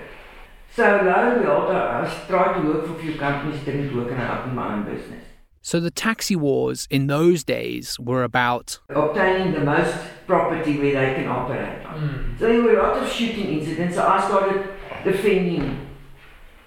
So 0.75 0.83
lo 0.83 1.13
and 1.13 1.41
behold, 1.41 1.71
I 1.71 2.03
I 2.03 2.27
tried 2.27 2.61
to 2.61 2.67
work 2.67 2.85
for 2.85 2.95
a 2.95 2.99
few 2.99 3.15
companies, 3.15 3.63
didn't 3.63 3.95
work, 3.95 4.11
and 4.11 4.21
I 4.21 4.39
opened 4.39 4.55
my 4.55 4.73
own 4.73 4.83
business. 4.83 5.23
So 5.61 5.79
the 5.79 5.91
taxi 5.91 6.35
wars 6.35 6.87
in 6.89 7.07
those 7.07 7.45
days 7.45 7.97
were 7.97 8.23
about 8.23 8.79
Obtaining 8.89 9.53
the 9.53 9.61
most 9.61 9.95
property 10.27 10.77
where 10.79 10.93
they 10.93 11.13
can 11.15 11.27
operate 11.27 11.85
on. 11.85 11.95
Mm, 11.99 12.39
So 12.39 12.47
there 12.47 12.61
were 12.61 12.79
a 12.79 12.83
lot 12.83 13.03
of 13.03 13.09
shooting 13.09 13.59
incidents. 13.59 13.95
So 13.95 14.07
I 14.07 14.19
started 14.21 14.69
defending 15.03 15.87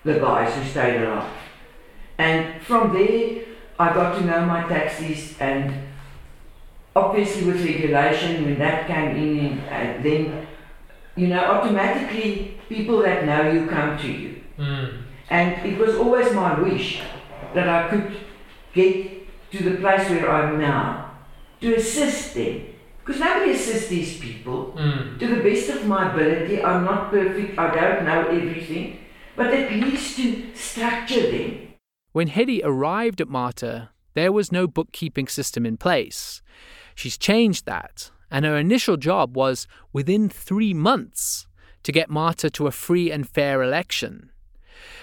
the 0.05 0.14
guys 0.21 0.55
who 0.55 0.64
stayed 0.64 1.03
alive. 1.03 1.31
And 2.19 2.62
from 2.62 2.92
there, 2.92 3.45
I 3.79 3.92
got 3.92 4.19
to 4.19 4.25
know 4.25 4.45
my 4.47 4.62
taxis 4.69 5.37
and 5.40 5.75
obviously 6.95 7.47
with 7.47 7.64
regulation, 7.64 8.45
when 8.45 8.59
that 8.59 8.87
came 8.87 9.16
in, 9.16 9.59
uh, 9.61 10.01
then, 10.03 10.47
you 11.14 11.29
know, 11.29 11.40
automatically 11.45 12.59
people 12.69 12.99
that 13.03 13.25
know 13.27 13.51
you 13.51 13.66
come 13.66 13.99
to 13.99 14.09
you. 14.11 14.40
mm, 14.59 15.03
And 15.31 15.66
it 15.66 15.79
was 15.79 15.97
always 15.97 16.33
my 16.33 16.59
wish 16.61 17.01
that 17.55 17.69
I 17.69 17.88
could 17.88 18.16
get 18.73 19.51
to 19.51 19.62
the 19.71 19.77
place 19.77 20.09
where 20.11 20.31
I'm 20.31 20.59
now 20.59 21.11
to 21.61 21.75
assist 21.75 22.35
them. 22.35 22.61
Because 23.07 23.21
nobody 23.21 23.53
assists 23.53 23.88
these 23.88 24.19
people. 24.19 24.75
mm, 24.77 25.16
To 25.21 25.27
the 25.29 25.40
best 25.40 25.69
of 25.71 25.87
my 25.87 26.12
ability, 26.12 26.61
I'm 26.62 26.85
not 26.85 27.11
perfect, 27.12 27.57
I 27.57 27.73
don't 27.73 28.05
know 28.05 28.27
everything, 28.27 28.99
but 29.37 29.55
at 29.55 29.71
least 29.71 30.16
to 30.16 30.53
structure 30.57 31.31
them. 31.31 31.69
When 32.11 32.27
Hetty 32.27 32.62
arrived 32.64 33.21
at 33.21 33.29
Marta, 33.29 33.90
there 34.14 34.33
was 34.33 34.51
no 34.51 34.66
bookkeeping 34.66 35.29
system 35.29 35.64
in 35.64 35.77
place. 35.77 36.42
She's 36.97 37.16
changed 37.16 37.64
that, 37.66 38.11
and 38.29 38.45
her 38.45 38.57
initial 38.57 38.97
job 38.97 39.37
was 39.37 39.69
within 39.92 40.29
three 40.29 40.75
months 40.75 41.47
to 41.85 41.92
get 41.92 42.11
Marta 42.11 42.51
to 42.51 42.66
a 42.66 42.73
free 42.73 43.12
and 43.12 43.29
fair 43.29 43.62
election. 43.62 44.31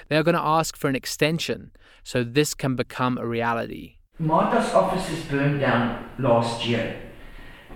They're 0.10 0.24
going 0.24 0.36
to 0.36 0.42
ask 0.42 0.76
for 0.76 0.90
an 0.90 0.96
extension 0.96 1.72
so 2.04 2.22
this 2.22 2.54
can 2.54 2.76
become 2.76 3.18
a 3.18 3.26
reality. 3.26 3.96
Marta's 4.20 4.74
offices 4.74 5.24
burned 5.26 5.62
down 5.62 6.10
last 6.20 6.66
year. 6.66 7.13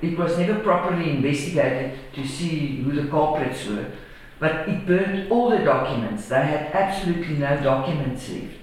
It 0.01 0.17
was 0.17 0.37
never 0.37 0.59
properly 0.59 1.11
investigated 1.11 1.97
to 2.13 2.27
see 2.27 2.83
who 2.83 2.91
the 2.91 3.09
culprits 3.09 3.65
were, 3.67 3.91
but 4.39 4.69
it 4.69 4.85
burned 4.85 5.31
all 5.31 5.49
the 5.49 5.59
documents. 5.59 6.29
They 6.29 6.45
had 6.45 6.71
absolutely 6.73 7.35
no 7.35 7.61
documents 7.61 8.29
left. 8.29 8.53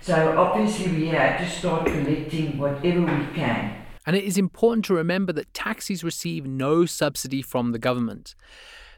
So 0.00 0.36
obviously 0.38 0.92
we 0.92 1.06
had 1.08 1.38
to 1.38 1.48
start 1.48 1.86
collecting 1.86 2.58
whatever 2.58 3.00
we 3.00 3.34
can. 3.34 3.84
And 4.06 4.14
it 4.14 4.24
is 4.24 4.36
important 4.36 4.84
to 4.84 4.94
remember 4.94 5.32
that 5.32 5.54
taxis 5.54 6.04
receive 6.04 6.46
no 6.46 6.84
subsidy 6.84 7.40
from 7.40 7.72
the 7.72 7.78
government. 7.78 8.34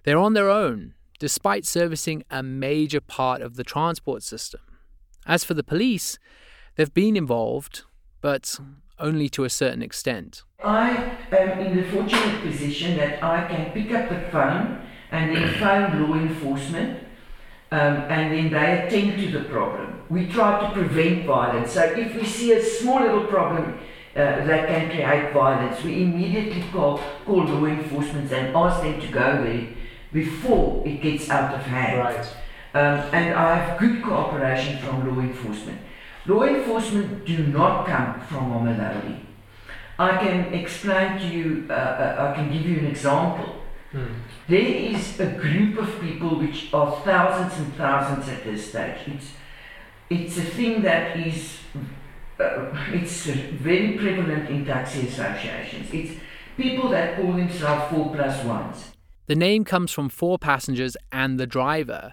They're 0.02 0.18
on 0.18 0.34
their 0.34 0.50
own, 0.50 0.94
despite 1.18 1.64
servicing 1.64 2.24
a 2.30 2.42
major 2.42 3.00
part 3.00 3.40
of 3.40 3.56
the 3.56 3.64
transport 3.64 4.22
system. 4.22 4.60
As 5.26 5.44
for 5.44 5.54
the 5.54 5.62
police, 5.62 6.18
they've 6.74 6.92
been 6.92 7.16
involved, 7.16 7.82
but 8.20 8.58
only 8.98 9.28
to 9.30 9.44
a 9.44 9.50
certain 9.50 9.82
extent. 9.82 10.42
I 10.62 11.16
am 11.32 11.58
in 11.60 11.76
the 11.76 11.84
fortunate 11.90 12.42
position 12.42 12.96
that 12.96 13.22
I 13.22 13.46
can 13.46 13.72
pick 13.72 13.92
up 13.92 14.08
the 14.08 14.20
phone 14.30 14.80
and 15.10 15.34
then 15.34 15.54
phone 15.60 16.02
law 16.02 16.16
enforcement, 16.16 17.00
um, 17.70 17.96
and 18.08 18.32
then 18.32 18.50
they 18.50 18.86
attend 18.86 19.20
to 19.20 19.38
the 19.38 19.44
problem. 19.48 20.02
We 20.08 20.26
try 20.28 20.60
to 20.60 20.72
prevent 20.72 21.26
violence. 21.26 21.72
So 21.72 21.82
if 21.82 22.14
we 22.14 22.24
see 22.24 22.52
a 22.52 22.62
small 22.62 23.00
little 23.00 23.24
problem 23.24 23.78
uh, 24.14 24.44
that 24.44 24.68
can 24.68 24.90
create 24.90 25.32
violence, 25.32 25.82
we 25.82 26.02
immediately 26.02 26.64
call, 26.72 27.00
call 27.24 27.44
law 27.44 27.66
enforcement 27.66 28.32
and 28.32 28.56
ask 28.56 28.82
them 28.82 29.00
to 29.00 29.08
go 29.08 29.42
there 29.42 29.68
before 30.12 30.86
it 30.86 31.02
gets 31.02 31.28
out 31.28 31.54
of 31.54 31.60
hand. 31.62 31.98
right. 31.98 32.26
Um, 32.72 33.00
and 33.14 33.34
I 33.34 33.56
have 33.56 33.78
good 33.78 34.02
cooperation 34.02 34.78
from 34.78 35.08
law 35.08 35.22
enforcement. 35.22 35.80
Law 36.26 36.42
enforcement 36.42 37.24
do 37.24 37.46
not 37.46 37.86
come 37.86 38.20
from 38.20 38.50
Mamelodi. 38.50 39.20
I 39.98 40.16
can 40.18 40.52
explain 40.52 41.18
to 41.18 41.26
you, 41.26 41.66
uh, 41.70 41.72
uh, 41.72 42.30
I 42.30 42.34
can 42.34 42.52
give 42.52 42.66
you 42.66 42.78
an 42.78 42.86
example. 42.86 43.54
There 44.48 44.60
is 44.60 45.18
a 45.20 45.26
group 45.26 45.78
of 45.78 46.00
people 46.00 46.38
which 46.38 46.72
are 46.74 47.00
thousands 47.00 47.58
and 47.58 47.74
thousands 47.74 48.28
at 48.28 48.44
this 48.44 48.68
stage. 48.68 48.98
It's, 49.06 49.32
it's 50.10 50.36
a 50.36 50.42
thing 50.42 50.82
that 50.82 51.16
is 51.16 51.58
uh, 52.38 52.70
it's 52.92 53.24
very 53.24 53.96
prevalent 53.96 54.50
in 54.50 54.66
taxi 54.66 55.08
associations. 55.08 55.88
It's 55.92 56.20
people 56.56 56.90
that 56.90 57.16
call 57.16 57.32
themselves 57.32 57.90
four 57.90 58.14
plus 58.14 58.44
ones. 58.44 58.92
The 59.26 59.34
name 59.34 59.64
comes 59.64 59.90
from 59.90 60.08
four 60.08 60.38
passengers 60.38 60.96
and 61.10 61.40
the 61.40 61.46
driver, 61.46 62.12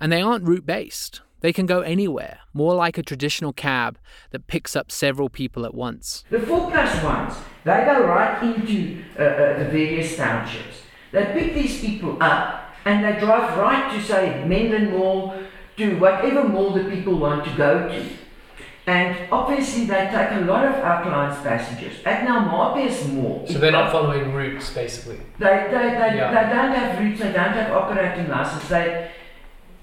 and 0.00 0.10
they 0.10 0.20
aren't 0.20 0.44
route 0.44 0.66
based. 0.66 1.22
They 1.42 1.52
can 1.52 1.66
go 1.66 1.80
anywhere, 1.80 2.38
more 2.54 2.74
like 2.74 2.96
a 2.98 3.02
traditional 3.02 3.52
cab 3.52 3.98
that 4.30 4.46
picks 4.46 4.74
up 4.76 4.90
several 4.92 5.28
people 5.28 5.66
at 5.66 5.74
once. 5.74 6.24
The 6.30 6.38
four 6.40 6.70
plus 6.70 7.02
ones, 7.02 7.34
they 7.64 7.84
go 7.84 8.06
right 8.06 8.40
into 8.42 9.02
uh, 9.18 9.22
uh, 9.22 9.58
the 9.58 9.64
various 9.66 10.16
townships. 10.16 10.82
They 11.10 11.24
pick 11.26 11.54
these 11.54 11.80
people 11.80 12.16
up 12.22 12.74
and 12.84 13.04
they 13.04 13.18
drive 13.20 13.58
right 13.58 13.92
to, 13.92 14.02
say, 14.02 14.42
Menlyn 14.46 14.92
Mall, 14.92 15.34
to 15.78 15.96
whatever 15.98 16.48
mall 16.48 16.70
the 16.72 16.84
people 16.84 17.18
want 17.18 17.44
to 17.44 17.50
go 17.56 17.88
to. 17.88 18.04
And 18.86 19.16
obviously, 19.30 19.84
they 19.86 20.08
take 20.10 20.32
a 20.42 20.44
lot 20.44 20.64
of 20.64 20.74
our 20.74 21.02
clients' 21.02 21.40
passengers. 21.42 21.94
At 22.04 22.26
Naumapia's 22.26 23.06
Mall, 23.08 23.44
So 23.48 23.58
they're 23.58 23.70
not 23.70 23.92
following 23.92 24.32
routes, 24.32 24.70
basically. 24.72 25.18
they, 25.38 25.68
they, 25.70 25.90
they, 26.00 26.16
Yeah. 26.16 26.30
they 26.34 26.52
don't 26.54 26.72
have 26.74 26.98
routes, 26.98 27.20
they 27.20 27.32
don't 27.32 27.52
have 27.52 27.72
operating 27.72 28.28
licenses. 28.28 28.68
They, 28.68 29.10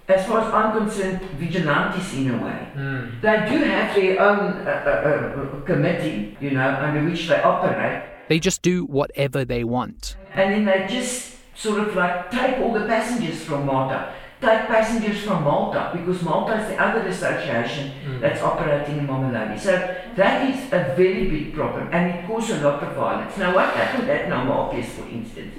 as 0.10 0.26
far 0.26 0.41
as 0.41 0.52
I'm 0.52 0.76
concerned, 0.76 1.22
vigilantes 1.38 2.13
in 2.15 2.32
a 2.32 2.43
way. 2.43 2.67
Mm. 2.76 3.22
They 3.22 3.38
do 3.50 3.63
have 3.63 3.95
their 3.95 4.19
own 4.19 4.67
uh, 4.67 4.72
uh, 4.86 5.41
uh, 5.41 5.62
committee, 5.62 6.36
you 6.41 6.52
know, 6.52 6.67
under 6.67 7.08
which 7.08 7.28
they 7.28 7.39
operate. 7.41 8.04
They 8.28 8.39
just 8.39 8.63
do 8.63 8.86
whatever 8.86 9.45
they 9.45 9.63
want. 9.63 10.17
And 10.34 10.52
then 10.52 10.65
they 10.65 10.88
just 10.91 11.36
sort 11.56 11.80
of 11.80 11.95
like 11.95 12.32
take 12.32 12.58
all 12.58 12.74
the 12.74 12.86
passengers 12.88 13.43
from 13.43 13.67
Malta, 13.67 14.13
take 14.41 14.65
passengers 14.67 15.22
from 15.22 15.43
Malta, 15.43 15.91
because 15.93 16.24
Malta 16.24 16.60
is 16.60 16.69
the 16.69 16.82
other 16.82 17.02
association 17.08 17.91
that's 18.19 18.41
operating 18.41 18.98
in 19.00 19.08
Mamelodi. 19.08 19.60
So 19.60 19.74
that 20.15 20.50
is 20.50 20.74
a 20.74 20.95
very 20.95 21.30
big 21.30 21.54
problem 21.54 21.89
and 21.91 22.15
it 22.15 22.26
causes 22.26 22.62
a 22.62 22.67
lot 22.67 22.82
of 22.82 22.95
violence. 22.95 23.38
Now, 23.38 23.54
what 23.54 23.74
happened 23.76 24.10
at 24.10 24.28
Namakis, 24.28 24.86
for 24.86 25.08
instance? 25.08 25.54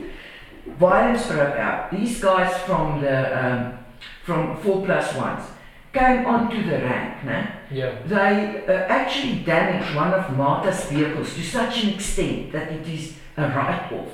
Violence 0.78 1.26
broke 1.26 1.56
out. 1.56 1.90
These 1.90 2.20
guys 2.20 2.56
from 2.62 3.00
the 3.00 3.44
um, 3.44 3.79
from 4.30 4.56
four 4.62 4.84
plus 4.86 5.12
ones 5.16 5.42
came 5.92 6.24
onto 6.24 6.62
the 6.70 6.78
rank. 6.86 7.24
Nah? 7.24 7.46
Yeah. 7.72 7.98
They 8.06 8.64
uh, 8.68 8.72
actually 8.98 9.40
damaged 9.42 9.92
one 9.96 10.14
of 10.14 10.36
Marta's 10.36 10.84
vehicles 10.84 11.34
to 11.34 11.42
such 11.42 11.82
an 11.82 11.88
extent 11.94 12.52
that 12.52 12.70
it 12.70 12.86
is 12.86 13.14
a 13.36 13.48
write-off. 13.48 14.10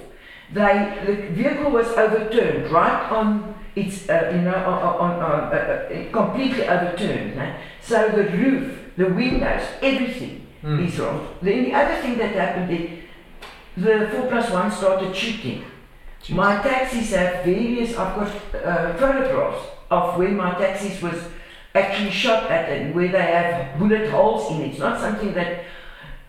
They, 0.54 0.74
the 1.04 1.14
vehicle 1.34 1.70
was 1.70 1.88
overturned 1.88 2.70
right 2.70 3.12
on 3.12 3.54
its, 3.74 4.08
uh, 4.08 4.30
you 4.34 4.40
know, 4.40 4.54
on, 4.54 4.78
on, 5.04 5.12
on, 5.20 5.40
uh, 5.52 5.56
uh, 5.56 6.10
completely 6.12 6.66
overturned. 6.66 7.36
nah? 7.36 7.52
So 7.82 8.08
the 8.08 8.24
roof, 8.38 8.64
the 8.96 9.08
windows, 9.20 9.64
everything 9.82 10.42
Mm. 10.64 10.88
is 10.88 10.98
wrong. 10.98 11.28
Then 11.42 11.64
the 11.64 11.74
other 11.74 11.96
thing 12.02 12.16
that 12.18 12.32
happened 12.34 12.70
is 12.72 12.90
the 13.76 14.08
4 14.10 14.26
plus 14.26 14.50
1 14.50 14.70
started 14.72 15.14
shooting. 15.14 15.62
My 16.30 16.56
taxis 16.62 17.10
have 17.14 17.44
various, 17.44 17.90
I've 17.96 18.16
got 18.16 18.28
uh, 18.64 18.94
photographs 18.96 19.75
of 19.90 20.16
where 20.18 20.30
my 20.30 20.52
taxis 20.54 21.00
was 21.02 21.16
actually 21.74 22.10
shot 22.10 22.50
at 22.50 22.68
and 22.70 22.94
where 22.94 23.08
they 23.08 23.20
have 23.20 23.78
bullet 23.78 24.10
holes 24.10 24.50
in 24.52 24.62
it. 24.62 24.70
It's 24.70 24.78
not 24.78 25.00
something 25.00 25.34
that. 25.34 25.64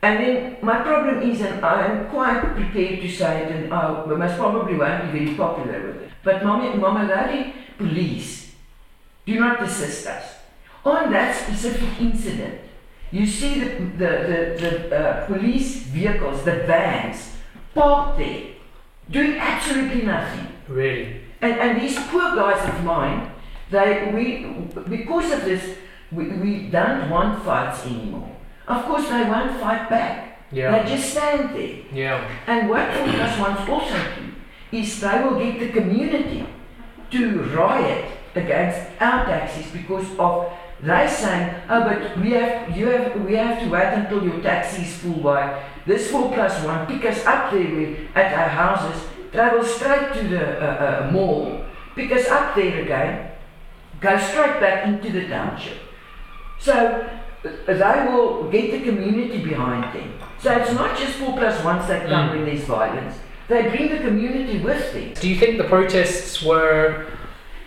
And 0.02 0.20
then 0.20 0.58
my 0.62 0.82
problem 0.82 1.22
is, 1.30 1.42
and 1.42 1.64
I'm 1.66 2.10
quite 2.10 2.42
prepared 2.56 3.02
to 3.02 3.10
say 3.10 3.44
it, 3.44 3.52
and 3.52 3.74
I 3.74 4.06
most 4.06 4.38
probably 4.38 4.76
won't 4.76 5.12
be 5.12 5.20
very 5.20 5.36
popular 5.36 5.88
with 5.88 6.04
it, 6.04 6.12
but 6.24 6.42
Mamelodi 6.44 7.54
police 7.78 8.54
do 9.26 9.40
not 9.40 9.62
assist 9.64 10.08
us. 10.08 10.36
On 10.86 11.12
that 11.12 11.36
specific 11.36 12.00
incident, 12.00 12.62
you 13.12 13.26
see 13.26 13.60
the, 13.60 13.70
the, 13.98 14.12
the, 14.30 14.88
the 14.90 14.96
uh, 14.96 15.26
police 15.26 15.84
vehicles, 15.84 16.44
the 16.44 16.64
vans, 16.68 17.34
parked 17.74 18.20
there, 18.20 18.44
doing 19.10 19.38
absolutely 19.38 20.04
nothing. 20.04 20.48
Really. 20.68 21.22
And, 21.42 21.54
and 21.54 21.82
these 21.82 21.98
poor 22.08 22.36
guys 22.36 22.68
of 22.70 22.84
mine, 22.84 23.32
they, 23.70 24.12
we, 24.14 24.92
because 24.98 25.32
of 25.32 25.46
this, 25.46 25.78
we, 26.12 26.30
we 26.30 26.70
don't 26.70 27.10
want 27.10 27.44
fights 27.44 27.86
anymore. 27.86 28.36
Of 28.68 28.86
course, 28.86 29.08
they 29.10 29.24
won't 29.24 29.60
fight 29.60 29.90
back. 29.90 30.40
Yeah. 30.52 30.84
They 30.84 30.96
just 30.96 31.12
stand 31.12 31.56
there. 31.56 31.80
Yeah. 31.94 32.30
And 32.48 32.70
what 32.70 32.90
plus 32.90 33.40
ones 33.40 33.70
also 33.70 33.98
do 34.16 34.78
is 34.78 35.00
they 35.00 35.24
will 35.24 35.40
get 35.40 35.60
the 35.60 35.70
community 35.70 36.46
to 37.12 37.42
riot 37.56 38.06
against 38.36 39.02
our 39.02 39.26
taxis 39.26 39.72
because 39.72 40.08
of 40.18 40.52
they 40.82 41.08
saying, 41.08 41.56
oh, 41.70 41.84
but 41.86 42.20
we 42.20 42.32
have, 42.32 42.78
you 42.78 42.86
have, 42.88 43.20
we 43.26 43.34
have 43.36 43.64
to 43.64 43.70
wait 43.70 43.94
until 43.94 44.24
your 44.24 44.40
taxi 44.42 44.84
is 44.84 44.96
full 44.98 45.22
by 45.24 45.64
this 45.88 46.12
four 46.12 46.32
plus 46.32 46.64
one. 46.64 46.86
Pick 46.86 47.04
us 47.06 47.26
up 47.26 47.52
there 47.52 47.76
we, 47.76 48.08
at 48.14 48.32
our 48.32 48.50
houses, 48.50 49.04
travel 49.32 49.64
straight 49.64 50.14
to 50.14 50.28
the 50.28 50.62
uh, 50.62 51.08
uh, 51.08 51.12
mall, 51.12 51.66
pick 51.96 52.12
us 52.12 52.28
up 52.28 52.54
there 52.56 52.84
again, 52.84 53.32
go 54.00 54.18
straight 54.18 54.60
back 54.60 54.86
into 54.88 55.12
the 55.12 55.28
township. 55.28 55.78
So 56.60 57.08
they 57.44 58.06
will 58.10 58.50
get 58.50 58.72
the 58.72 58.82
community 58.90 59.44
behind 59.44 59.84
them. 59.96 60.14
So 60.40 60.52
it's 60.58 60.74
not 60.74 60.98
just 60.98 61.14
four 61.14 61.34
plus 61.38 61.64
ones 61.64 61.88
that 61.88 62.08
come 62.08 62.30
Mm. 62.30 62.32
when 62.32 62.46
there's 62.46 62.64
violence. 62.64 63.16
They 63.48 63.70
bring 63.70 63.90
the 63.90 64.00
community 64.00 64.60
with 64.60 64.94
them. 64.94 65.14
Do 65.20 65.30
you 65.30 65.36
think 65.36 65.58
the 65.58 65.64
protests 65.64 66.44
were 66.44 67.06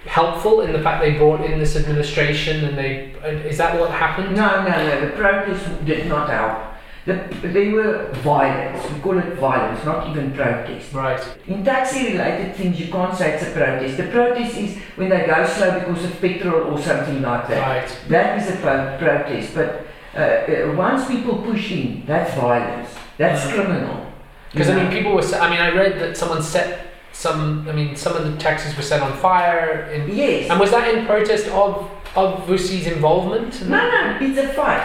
helpful 0.07 0.61
in 0.62 0.73
the 0.73 0.81
fact 0.81 1.03
they 1.03 1.12
brought 1.12 1.40
in 1.43 1.59
this 1.59 1.77
administration 1.77 2.64
and 2.64 2.77
they 2.77 3.12
is 3.49 3.59
that 3.59 3.79
what 3.79 3.90
happened? 3.90 4.37
No, 4.37 4.62
no, 4.62 4.71
no. 4.71 5.01
The 5.01 5.12
protests 5.16 5.69
did 5.85 6.07
not 6.07 6.29
help. 6.31 6.59
The, 7.07 7.15
they 7.43 7.71
were 7.71 8.09
violence. 8.23 8.83
We 8.93 9.01
call 9.01 9.19
it 9.19 9.35
violence, 9.39 9.85
not 9.85 10.09
even 10.11 10.33
protest. 10.33 10.93
Right. 10.93 11.21
In 11.47 11.65
taxi-related 11.65 12.55
things, 12.57 12.79
you 12.79 12.93
can't 12.93 13.17
say 13.17 13.35
it's 13.35 13.43
a 13.49 13.51
protest. 13.53 13.97
The 13.97 14.09
protest 14.09 14.57
is 14.59 14.77
when 14.97 15.09
they 15.09 15.25
go 15.27 15.47
slow 15.47 15.81
because 15.81 16.05
of 16.05 16.21
petrol 16.21 16.73
or 16.73 16.79
something 16.81 17.23
like 17.23 17.49
that. 17.49 17.61
Right. 17.67 17.99
That 18.09 18.39
is 18.43 18.55
a 18.55 18.57
pro- 18.59 18.99
protest. 18.99 19.55
But 19.55 19.87
uh, 20.15 20.19
uh, 20.21 20.75
once 20.77 21.07
people 21.09 21.39
push 21.39 21.73
in, 21.73 22.05
that's 22.07 22.35
violence. 22.35 22.91
That's 23.17 23.45
Mhm. 23.47 23.55
criminal. 23.55 24.07
Because 24.53 24.69
I 24.71 24.75
mean, 24.75 24.91
people 24.91 25.13
were. 25.15 25.23
I 25.41 25.49
mean, 25.49 25.61
I 25.61 25.71
read 25.71 25.99
that 26.01 26.17
someone 26.17 26.43
set 26.43 26.87
some. 27.13 27.67
I 27.69 27.73
mean, 27.73 27.95
some 27.97 28.17
of 28.17 28.25
the 28.31 28.37
taxis 28.37 28.77
were 28.77 28.83
set 28.83 29.01
on 29.01 29.13
fire. 29.19 29.89
In, 29.93 30.15
Yes. 30.15 30.51
And 30.51 30.59
was 30.61 30.71
that 30.73 30.93
in 30.93 31.07
protest 31.07 31.47
of 31.49 31.89
of 32.17 32.47
Vusi's 32.47 32.87
involvement? 32.89 33.63
in 33.63 33.71
No, 33.71 33.79
no, 33.79 34.19
it's 34.21 34.39
a 34.39 34.49
fight. 34.49 34.83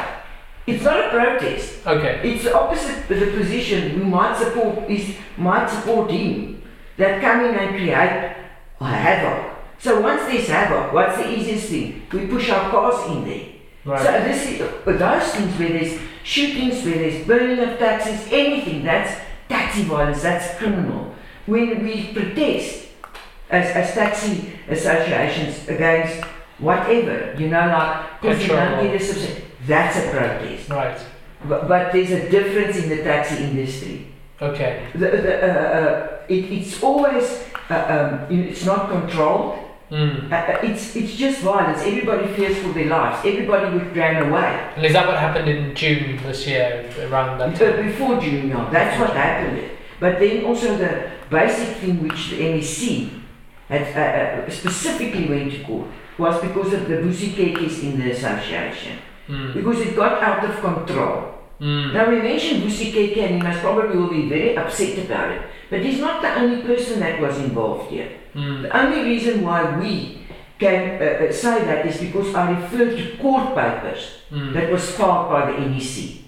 It's 0.67 0.83
not 0.83 1.05
a 1.05 1.09
protest. 1.09 1.85
Okay. 1.85 2.21
It's 2.23 2.43
the 2.43 2.57
opposite 2.57 3.07
the 3.07 3.31
position 3.37 3.99
we 3.99 4.05
might 4.05 4.35
support 4.37 4.89
is 4.89 5.15
might 5.37 5.67
support 5.69 6.09
him 6.09 6.61
that 6.97 7.21
come 7.21 7.45
in 7.45 7.55
and 7.55 7.69
create 7.69 8.35
a 8.79 8.85
havoc. 8.85 9.55
So 9.77 10.01
once 10.01 10.23
there's 10.23 10.47
havoc, 10.47 10.93
what's 10.93 11.17
the 11.17 11.29
easiest 11.29 11.69
thing? 11.69 12.01
We 12.11 12.27
push 12.27 12.49
our 12.49 12.71
cars 12.71 13.11
in 13.11 13.25
there. 13.25 13.45
Right. 13.85 14.01
So 14.01 14.11
this 14.11 14.49
is 14.49 14.61
uh, 14.61 14.81
those 14.85 15.35
things 15.35 15.59
where 15.59 15.69
there's 15.69 15.99
shootings, 16.23 16.83
where 16.83 16.97
there's 16.97 17.27
burning 17.27 17.59
of 17.59 17.77
taxis, 17.77 18.27
anything 18.31 18.83
that's 18.83 19.21
taxi 19.47 19.83
violence, 19.83 20.23
that's 20.23 20.57
criminal. 20.57 21.13
When 21.45 21.83
we 21.83 22.11
protest 22.11 22.87
as, 23.51 23.75
as 23.75 23.93
taxi 23.93 24.53
associations 24.67 25.67
against 25.67 26.23
whatever, 26.57 27.35
you 27.37 27.49
know, 27.49 27.67
like 27.67 28.21
because 28.21 28.41
you 28.41 28.47
don't 28.47 28.83
get 28.83 28.99
a 28.99 29.05
subsidy, 29.05 29.43
that's 29.67 29.97
a 29.97 30.09
protest. 30.09 30.69
Right. 30.69 30.99
But, 31.47 31.67
but 31.67 31.93
there's 31.93 32.11
a 32.11 32.29
difference 32.29 32.77
in 32.77 32.89
the 32.89 33.03
taxi 33.03 33.43
industry. 33.43 34.07
Okay. 34.41 34.87
The, 34.93 34.99
the, 34.99 35.43
uh, 35.43 35.79
uh, 35.79 36.19
it, 36.27 36.51
it's 36.51 36.81
always, 36.83 37.43
uh, 37.69 38.25
um, 38.29 38.39
it's 38.39 38.65
not 38.65 38.89
controlled. 38.89 39.59
Mm. 39.91 40.31
Uh, 40.31 40.59
it's, 40.63 40.95
it's 40.95 41.15
just 41.15 41.41
violence. 41.41 41.81
Everybody 41.81 42.27
fears 42.33 42.57
for 42.57 42.69
their 42.69 42.87
lives. 42.87 43.25
Everybody 43.25 43.77
would 43.77 43.95
run 43.95 44.29
away. 44.29 44.71
And 44.75 44.85
is 44.85 44.93
that 44.93 45.07
what 45.07 45.17
happened 45.17 45.47
in 45.47 45.75
June 45.75 46.17
this 46.23 46.47
year, 46.47 46.89
around 47.01 47.37
that 47.37 47.55
time? 47.55 47.85
before 47.85 48.19
June, 48.19 48.49
yeah, 48.49 48.69
that's 48.71 48.99
what 48.99 49.11
happened. 49.11 49.69
But 49.99 50.19
then 50.19 50.43
also 50.45 50.75
the 50.75 51.11
basic 51.29 51.77
thing 51.77 52.03
which 52.03 52.31
the 52.31 52.39
MEC 52.39 53.21
had 53.69 53.95
uh, 53.95 54.45
uh, 54.45 54.49
specifically 54.49 55.27
went 55.27 55.51
to 55.51 55.63
court 55.63 55.87
was 56.17 56.41
because 56.41 56.73
of 56.73 56.87
the 56.87 56.95
Busikekis 56.95 57.83
in 57.83 57.99
the 57.99 58.11
association. 58.11 58.99
Mm. 59.27 59.53
Because 59.53 59.81
it 59.81 59.95
got 59.95 60.21
out 60.21 60.43
of 60.45 60.59
control. 60.61 61.33
Mm. 61.59 61.93
Now 61.93 62.09
we 62.09 62.21
mentioned 62.21 62.63
Vusi 62.63 62.91
KheKhe 62.91 63.23
and 63.23 63.35
he 63.35 63.41
must 63.41 63.59
probably 63.61 63.97
will 63.97 64.09
be 64.09 64.27
very 64.29 64.57
upset 64.57 64.97
about 65.05 65.31
it. 65.31 65.41
But 65.69 65.79
he's 65.81 65.99
not 65.99 66.21
the 66.21 66.35
only 66.39 66.61
person 66.61 66.99
that 66.99 67.19
was 67.21 67.37
involved 67.39 67.89
here. 67.89 68.09
Mm. 68.35 68.63
The 68.63 68.77
only 68.77 69.01
reason 69.03 69.41
why 69.41 69.77
we 69.79 70.19
can 70.59 71.01
uh, 71.01 71.25
uh, 71.25 71.31
say 71.31 71.65
that 71.65 71.85
is 71.85 71.97
because 71.99 72.33
I 72.35 72.51
refer 72.51 72.95
to 72.95 73.17
court 73.17 73.55
papers 73.55 74.11
Mm. 74.31 74.53
that 74.53 74.71
was 74.71 74.89
filed 74.91 75.29
by 75.29 75.51
the 75.51 75.57
MEC. 75.69 76.21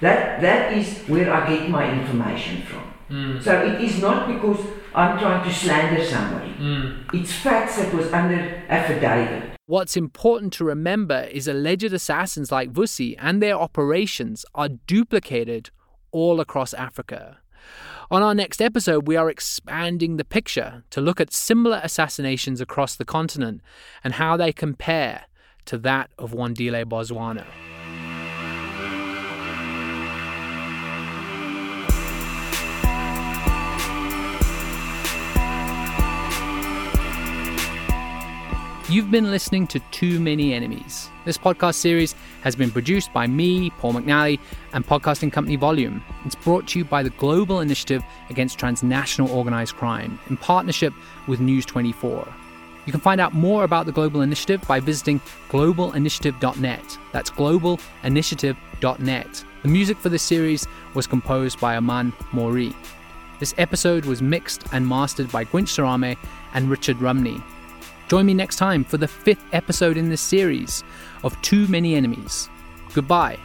That, 0.00 0.40
that 0.40 0.72
is 0.72 0.98
where 1.06 1.32
I 1.32 1.46
get 1.48 1.68
my 1.68 1.84
information 1.92 2.62
from. 2.62 2.82
Mm. 3.10 3.42
So 3.42 3.52
it 3.62 3.80
is 3.80 4.00
not 4.00 4.26
because 4.28 4.58
I'm 4.94 5.18
trying 5.18 5.44
to 5.44 5.52
slander 5.52 6.02
somebody. 6.02 6.52
Mm. 6.58 7.04
It's 7.14 7.32
facts 7.32 7.76
that 7.76 7.92
was 7.92 8.10
under 8.12 8.62
affidavit. 8.68 9.53
What's 9.66 9.96
important 9.96 10.52
to 10.54 10.64
remember 10.64 11.22
is 11.32 11.48
alleged 11.48 11.90
assassins 11.94 12.52
like 12.52 12.70
Vusi 12.70 13.16
and 13.18 13.40
their 13.40 13.54
operations 13.54 14.44
are 14.54 14.68
duplicated 14.68 15.70
all 16.10 16.38
across 16.38 16.74
Africa. 16.74 17.38
On 18.10 18.22
our 18.22 18.34
next 18.34 18.60
episode, 18.60 19.08
we 19.08 19.16
are 19.16 19.30
expanding 19.30 20.18
the 20.18 20.24
picture 20.24 20.84
to 20.90 21.00
look 21.00 21.18
at 21.18 21.32
similar 21.32 21.80
assassinations 21.82 22.60
across 22.60 22.94
the 22.94 23.06
continent 23.06 23.62
and 24.04 24.14
how 24.14 24.36
they 24.36 24.52
compare 24.52 25.24
to 25.64 25.78
that 25.78 26.10
of 26.18 26.32
Wandile 26.32 26.84
Bozwana. 26.84 27.46
You've 38.94 39.10
been 39.10 39.32
listening 39.32 39.66
to 39.66 39.80
Too 39.90 40.20
Many 40.20 40.54
Enemies. 40.54 41.10
This 41.24 41.36
podcast 41.36 41.74
series 41.74 42.14
has 42.42 42.54
been 42.54 42.70
produced 42.70 43.12
by 43.12 43.26
me, 43.26 43.70
Paul 43.70 43.94
McNally, 43.94 44.38
and 44.72 44.86
podcasting 44.86 45.32
company 45.32 45.56
Volume. 45.56 46.00
It's 46.24 46.36
brought 46.36 46.68
to 46.68 46.78
you 46.78 46.84
by 46.84 47.02
the 47.02 47.10
Global 47.10 47.58
Initiative 47.58 48.04
Against 48.30 48.56
Transnational 48.56 49.32
Organized 49.32 49.74
Crime 49.74 50.20
in 50.30 50.36
partnership 50.36 50.94
with 51.26 51.40
News 51.40 51.66
24. 51.66 52.32
You 52.86 52.92
can 52.92 53.00
find 53.00 53.20
out 53.20 53.34
more 53.34 53.64
about 53.64 53.86
the 53.86 53.90
Global 53.90 54.22
Initiative 54.22 54.62
by 54.68 54.78
visiting 54.78 55.18
globalinitiative.net. 55.48 56.98
That's 57.10 57.32
globalinitiative.net. 57.32 59.44
The 59.62 59.68
music 59.68 59.98
for 59.98 60.08
this 60.08 60.22
series 60.22 60.68
was 60.94 61.08
composed 61.08 61.58
by 61.58 61.74
Aman 61.74 62.12
Mori. 62.30 62.72
This 63.40 63.56
episode 63.58 64.04
was 64.04 64.22
mixed 64.22 64.62
and 64.70 64.86
mastered 64.86 65.32
by 65.32 65.46
Gwynch 65.46 65.70
Sarame 65.70 66.16
and 66.52 66.70
Richard 66.70 67.00
Rumney. 67.00 67.42
Join 68.08 68.26
me 68.26 68.34
next 68.34 68.56
time 68.56 68.84
for 68.84 68.98
the 68.98 69.08
fifth 69.08 69.42
episode 69.52 69.96
in 69.96 70.10
this 70.10 70.20
series 70.20 70.84
of 71.22 71.40
Too 71.40 71.66
Many 71.68 71.94
Enemies. 71.94 72.50
Goodbye. 72.92 73.38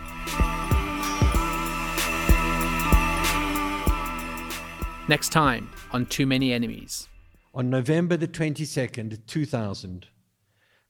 Next 5.07 5.29
time 5.29 5.69
on 5.91 6.05
Too 6.07 6.25
Many 6.25 6.51
Enemies. 6.51 7.07
On 7.53 7.69
November 7.69 8.17
the 8.17 8.27
22nd, 8.27 9.25
2000, 9.25 10.07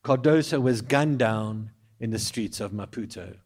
Cardoso 0.03 0.60
was 0.60 0.82
gunned 0.82 1.19
down 1.19 1.69
in 1.99 2.10
the 2.10 2.17
streets 2.17 2.60
of 2.60 2.71
Maputo. 2.71 3.38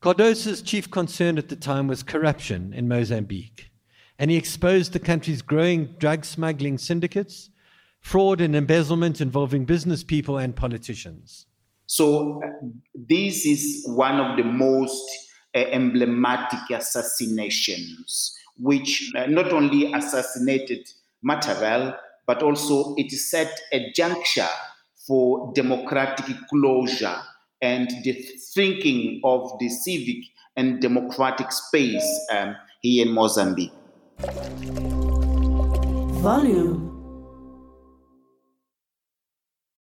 Cardoso's 0.00 0.62
chief 0.62 0.88
concern 0.88 1.36
at 1.36 1.48
the 1.48 1.56
time 1.56 1.88
was 1.88 2.04
corruption 2.04 2.72
in 2.72 2.86
Mozambique, 2.86 3.72
and 4.20 4.30
he 4.30 4.36
exposed 4.36 4.92
the 4.92 5.00
country's 5.00 5.42
growing 5.42 5.86
drug 5.98 6.24
smuggling 6.24 6.78
syndicates 6.78 7.50
fraud 8.08 8.40
and 8.40 8.56
embezzlement 8.56 9.20
involving 9.20 9.66
business 9.66 10.02
people 10.02 10.38
and 10.38 10.56
politicians. 10.56 11.44
So, 11.84 12.40
this 12.94 13.44
is 13.44 13.84
one 13.86 14.18
of 14.18 14.38
the 14.38 14.44
most 14.44 15.06
uh, 15.54 15.58
emblematic 15.58 16.70
assassinations, 16.70 18.34
which 18.56 19.12
uh, 19.14 19.26
not 19.26 19.52
only 19.52 19.92
assassinated 19.92 20.88
Matavel, 21.22 21.94
but 22.26 22.42
also 22.42 22.94
it 22.96 23.10
set 23.10 23.60
a 23.74 23.92
juncture 23.92 24.54
for 25.06 25.52
democratic 25.54 26.34
closure 26.48 27.16
and 27.60 27.90
the 28.04 28.12
thinking 28.54 29.20
of 29.22 29.52
the 29.58 29.68
civic 29.68 30.24
and 30.56 30.80
democratic 30.80 31.52
space 31.52 32.26
um, 32.32 32.56
here 32.80 33.06
in 33.06 33.12
Mozambique. 33.12 33.72
Volume 36.22 36.87